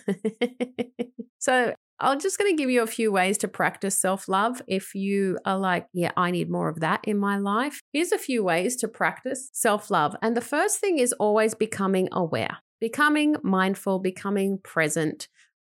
so, 1.39 1.73
I'm 2.01 2.19
just 2.19 2.37
going 2.37 2.51
to 2.51 2.61
give 2.61 2.69
you 2.69 2.81
a 2.81 2.87
few 2.87 3.11
ways 3.11 3.37
to 3.39 3.47
practice 3.47 3.99
self 3.99 4.27
love. 4.27 4.61
If 4.67 4.95
you 4.95 5.37
are 5.45 5.57
like, 5.57 5.87
yeah, 5.93 6.11
I 6.15 6.31
need 6.31 6.49
more 6.49 6.69
of 6.69 6.79
that 6.79 7.01
in 7.03 7.17
my 7.17 7.37
life, 7.37 7.81
here's 7.91 8.11
a 8.11 8.17
few 8.17 8.43
ways 8.43 8.75
to 8.77 8.87
practice 8.87 9.49
self 9.53 9.91
love. 9.91 10.15
And 10.21 10.35
the 10.35 10.41
first 10.41 10.79
thing 10.79 10.99
is 10.99 11.13
always 11.13 11.53
becoming 11.55 12.07
aware, 12.11 12.57
becoming 12.79 13.35
mindful, 13.43 13.99
becoming 13.99 14.59
present, 14.63 15.27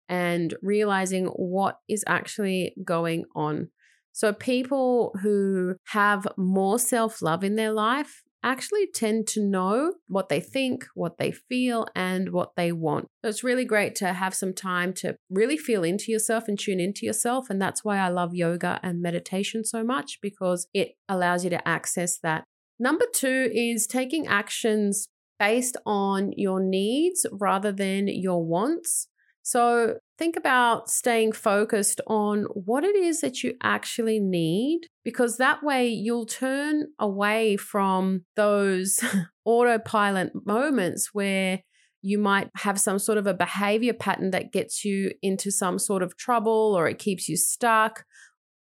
and 0.07 0.53
realizing 0.61 1.27
what 1.27 1.77
is 1.87 2.03
actually 2.05 2.75
going 2.83 3.25
on. 3.35 3.69
So, 4.13 4.33
people 4.33 5.15
who 5.21 5.75
have 5.87 6.27
more 6.37 6.77
self 6.77 7.21
love 7.21 7.43
in 7.43 7.55
their 7.55 7.71
life 7.71 8.21
actually 8.43 8.87
tend 8.87 9.27
to 9.27 9.41
know 9.41 9.93
what 10.07 10.29
they 10.29 10.39
think, 10.39 10.85
what 10.95 11.17
they 11.17 11.31
feel, 11.31 11.87
and 11.95 12.31
what 12.31 12.55
they 12.55 12.71
want. 12.71 13.07
So 13.23 13.29
it's 13.29 13.43
really 13.43 13.65
great 13.65 13.95
to 13.95 14.13
have 14.13 14.33
some 14.33 14.53
time 14.53 14.93
to 14.95 15.15
really 15.29 15.57
feel 15.57 15.83
into 15.83 16.11
yourself 16.11 16.47
and 16.47 16.57
tune 16.57 16.79
into 16.79 17.05
yourself. 17.05 17.49
And 17.49 17.61
that's 17.61 17.83
why 17.83 17.97
I 17.97 18.09
love 18.09 18.33
yoga 18.33 18.79
and 18.81 19.01
meditation 19.01 19.63
so 19.63 19.83
much 19.83 20.19
because 20.21 20.67
it 20.73 20.93
allows 21.07 21.43
you 21.43 21.49
to 21.51 21.67
access 21.67 22.17
that. 22.19 22.43
Number 22.79 23.05
two 23.13 23.49
is 23.53 23.85
taking 23.85 24.25
actions 24.27 25.07
based 25.39 25.77
on 25.85 26.31
your 26.35 26.59
needs 26.59 27.25
rather 27.31 27.71
than 27.71 28.07
your 28.07 28.43
wants. 28.45 29.07
So 29.43 29.97
think 30.21 30.37
about 30.37 30.87
staying 30.87 31.31
focused 31.31 31.99
on 32.05 32.43
what 32.53 32.83
it 32.83 32.95
is 32.95 33.21
that 33.21 33.41
you 33.41 33.55
actually 33.63 34.19
need, 34.19 34.81
because 35.03 35.37
that 35.37 35.63
way 35.63 35.87
you'll 35.87 36.27
turn 36.27 36.85
away 36.99 37.57
from 37.57 38.23
those 38.35 38.99
autopilot 39.45 40.31
moments 40.45 41.09
where 41.11 41.61
you 42.03 42.19
might 42.19 42.51
have 42.57 42.79
some 42.79 42.99
sort 42.99 43.17
of 43.17 43.25
a 43.25 43.33
behavior 43.33 43.93
pattern 43.93 44.29
that 44.29 44.51
gets 44.51 44.85
you 44.85 45.11
into 45.23 45.49
some 45.49 45.79
sort 45.79 46.03
of 46.03 46.15
trouble 46.17 46.75
or 46.77 46.87
it 46.87 46.99
keeps 46.99 47.27
you 47.27 47.35
stuck. 47.35 48.05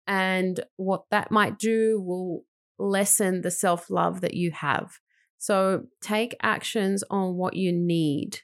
And 0.07 0.61
what 0.77 1.05
that 1.11 1.31
might 1.31 1.59
do 1.59 2.03
will 2.03 2.43
lessen 2.79 3.41
the 3.41 3.51
self 3.51 3.89
love 3.89 4.21
that 4.21 4.35
you 4.35 4.51
have. 4.51 4.99
So 5.39 5.85
take 6.03 6.37
actions 6.43 7.03
on 7.11 7.37
what 7.37 7.57
you 7.57 7.73
need 7.73 8.41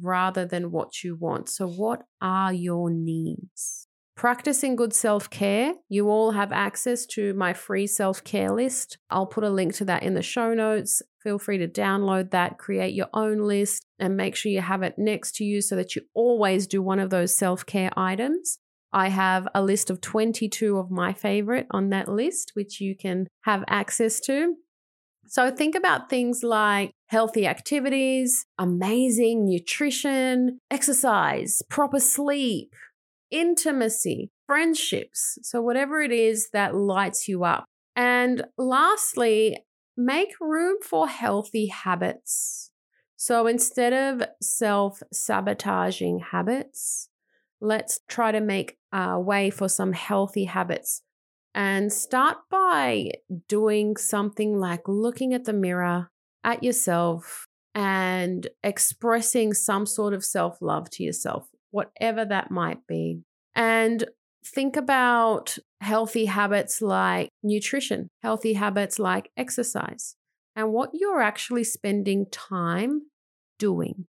rather 0.00 0.44
than 0.44 0.70
what 0.70 1.02
you 1.02 1.16
want. 1.16 1.48
So, 1.48 1.68
what 1.68 2.02
are 2.20 2.52
your 2.52 2.90
needs? 2.90 3.86
Practicing 4.16 4.76
good 4.76 4.94
self 4.94 5.28
care. 5.28 5.74
You 5.90 6.08
all 6.08 6.30
have 6.30 6.50
access 6.50 7.04
to 7.06 7.34
my 7.34 7.52
free 7.52 7.86
self 7.86 8.24
care 8.24 8.50
list. 8.50 8.96
I'll 9.10 9.26
put 9.26 9.44
a 9.44 9.50
link 9.50 9.74
to 9.74 9.84
that 9.84 10.02
in 10.02 10.14
the 10.14 10.22
show 10.22 10.54
notes. 10.54 11.02
Feel 11.22 11.38
free 11.38 11.58
to 11.58 11.68
download 11.68 12.30
that, 12.30 12.56
create 12.56 12.94
your 12.94 13.08
own 13.12 13.40
list, 13.40 13.84
and 13.98 14.16
make 14.16 14.34
sure 14.34 14.50
you 14.50 14.62
have 14.62 14.82
it 14.82 14.94
next 14.96 15.34
to 15.36 15.44
you 15.44 15.60
so 15.60 15.76
that 15.76 15.94
you 15.94 16.02
always 16.14 16.66
do 16.66 16.80
one 16.80 16.98
of 16.98 17.10
those 17.10 17.36
self 17.36 17.66
care 17.66 17.90
items. 17.96 18.58
I 18.90 19.08
have 19.08 19.46
a 19.54 19.62
list 19.62 19.90
of 19.90 20.00
22 20.00 20.78
of 20.78 20.90
my 20.90 21.12
favorite 21.12 21.66
on 21.70 21.90
that 21.90 22.08
list, 22.08 22.52
which 22.54 22.80
you 22.80 22.96
can 22.96 23.26
have 23.42 23.64
access 23.68 24.18
to. 24.20 24.54
So 25.26 25.50
think 25.50 25.74
about 25.74 26.08
things 26.08 26.42
like 26.42 26.92
healthy 27.06 27.46
activities, 27.46 28.46
amazing 28.58 29.46
nutrition, 29.46 30.58
exercise, 30.70 31.62
proper 31.68 32.00
sleep, 32.00 32.74
intimacy, 33.30 34.30
friendships. 34.46 35.38
So, 35.42 35.60
whatever 35.60 36.00
it 36.00 36.12
is 36.12 36.50
that 36.52 36.74
lights 36.74 37.28
you 37.28 37.44
up. 37.44 37.64
And 37.94 38.44
lastly, 38.58 39.58
make 39.96 40.34
room 40.40 40.76
for 40.82 41.08
healthy 41.08 41.66
habits. 41.66 42.70
So, 43.16 43.46
instead 43.46 43.92
of 43.92 44.28
self 44.42 45.02
sabotaging 45.12 46.20
habits, 46.30 47.08
let's 47.60 48.00
try 48.08 48.32
to 48.32 48.40
make 48.40 48.76
a 48.92 49.18
way 49.18 49.50
for 49.50 49.68
some 49.68 49.92
healthy 49.92 50.44
habits. 50.44 51.02
And 51.54 51.90
start 51.90 52.36
by 52.50 53.12
doing 53.48 53.96
something 53.96 54.58
like 54.58 54.82
looking 54.86 55.32
at 55.32 55.44
the 55.44 55.54
mirror 55.54 56.10
at 56.46 56.62
yourself 56.62 57.46
and 57.74 58.46
expressing 58.62 59.52
some 59.52 59.84
sort 59.84 60.14
of 60.14 60.24
self 60.24 60.56
love 60.62 60.88
to 60.88 61.02
yourself 61.02 61.46
whatever 61.70 62.24
that 62.24 62.50
might 62.50 62.86
be. 62.86 63.20
And 63.54 64.06
think 64.46 64.76
about 64.76 65.58
healthy 65.82 66.24
habits 66.24 66.80
like 66.80 67.28
nutrition, 67.42 68.08
healthy 68.22 68.54
habits 68.54 68.98
like 68.98 69.30
exercise, 69.36 70.16
and 70.54 70.72
what 70.72 70.90
you're 70.94 71.20
actually 71.20 71.64
spending 71.64 72.26
time 72.30 73.02
doing. 73.58 74.06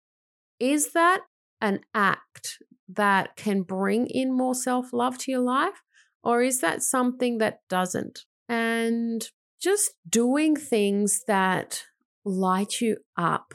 Is 0.58 0.92
that 0.92 1.20
an 1.60 1.80
act 1.94 2.58
that 2.88 3.36
can 3.36 3.62
bring 3.62 4.06
in 4.06 4.34
more 4.34 4.54
self 4.54 4.92
love 4.92 5.18
to 5.18 5.30
your 5.30 5.40
life? 5.40 5.82
Or 6.24 6.42
is 6.42 6.60
that 6.60 6.82
something 6.82 7.38
that 7.38 7.60
doesn't? 7.68 8.24
And 8.48 9.28
just 9.60 9.92
doing 10.08 10.56
things 10.56 11.22
that 11.26 11.84
light 12.28 12.80
you 12.80 12.98
up 13.16 13.54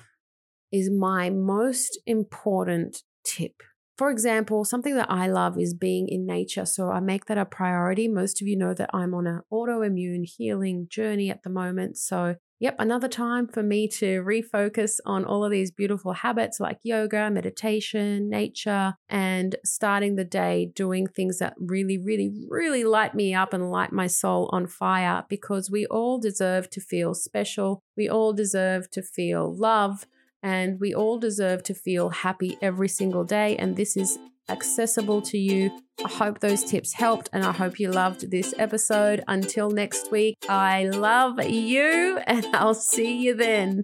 is 0.71 0.89
my 0.89 1.29
most 1.29 1.99
important 2.05 3.03
tip. 3.23 3.61
For 3.97 4.09
example, 4.09 4.65
something 4.65 4.95
that 4.95 5.11
I 5.11 5.27
love 5.27 5.59
is 5.59 5.75
being 5.75 6.07
in 6.09 6.25
nature. 6.25 6.65
So 6.65 6.89
I 6.89 6.99
make 6.99 7.25
that 7.25 7.37
a 7.37 7.45
priority. 7.45 8.07
Most 8.07 8.41
of 8.41 8.47
you 8.47 8.57
know 8.57 8.73
that 8.73 8.89
I'm 8.91 9.13
on 9.13 9.27
an 9.27 9.41
autoimmune 9.51 10.25
healing 10.25 10.87
journey 10.89 11.29
at 11.29 11.43
the 11.43 11.51
moment. 11.51 11.97
So, 11.97 12.35
yep, 12.63 12.77
another 12.79 13.09
time 13.09 13.45
for 13.45 13.61
me 13.61 13.89
to 13.89 14.23
refocus 14.23 15.01
on 15.05 15.25
all 15.25 15.43
of 15.43 15.51
these 15.51 15.69
beautiful 15.69 16.13
habits 16.13 16.61
like 16.61 16.79
yoga, 16.81 17.29
meditation, 17.29 18.29
nature, 18.29 18.93
and 19.09 19.57
starting 19.65 20.15
the 20.15 20.23
day 20.23 20.71
doing 20.73 21.05
things 21.05 21.39
that 21.39 21.53
really, 21.59 21.97
really, 21.97 22.31
really 22.49 22.85
light 22.85 23.13
me 23.13 23.33
up 23.33 23.51
and 23.51 23.69
light 23.69 23.91
my 23.91 24.07
soul 24.07 24.49
on 24.53 24.65
fire 24.65 25.25
because 25.27 25.69
we 25.69 25.85
all 25.87 26.21
deserve 26.21 26.69
to 26.69 26.79
feel 26.79 27.13
special. 27.13 27.83
We 27.97 28.07
all 28.07 28.31
deserve 28.31 28.89
to 28.91 29.01
feel 29.01 29.53
love 29.53 30.07
and 30.41 30.79
we 30.79 30.93
all 30.95 31.19
deserve 31.19 31.63
to 31.63 31.73
feel 31.73 32.11
happy 32.11 32.57
every 32.61 32.87
single 32.87 33.25
day. 33.25 33.57
And 33.57 33.75
this 33.75 33.97
is 33.97 34.17
accessible 34.49 35.21
to 35.23 35.37
you. 35.37 35.71
I 36.03 36.09
hope 36.09 36.39
those 36.39 36.63
tips 36.63 36.93
helped 36.93 37.29
and 37.33 37.43
I 37.43 37.51
hope 37.51 37.79
you 37.79 37.91
loved 37.91 38.31
this 38.31 38.53
episode. 38.57 39.23
Until 39.27 39.69
next 39.69 40.11
week, 40.11 40.37
I 40.49 40.85
love 40.85 41.43
you 41.43 42.19
and 42.27 42.45
I'll 42.53 42.73
see 42.73 43.17
you 43.17 43.35
then. 43.35 43.83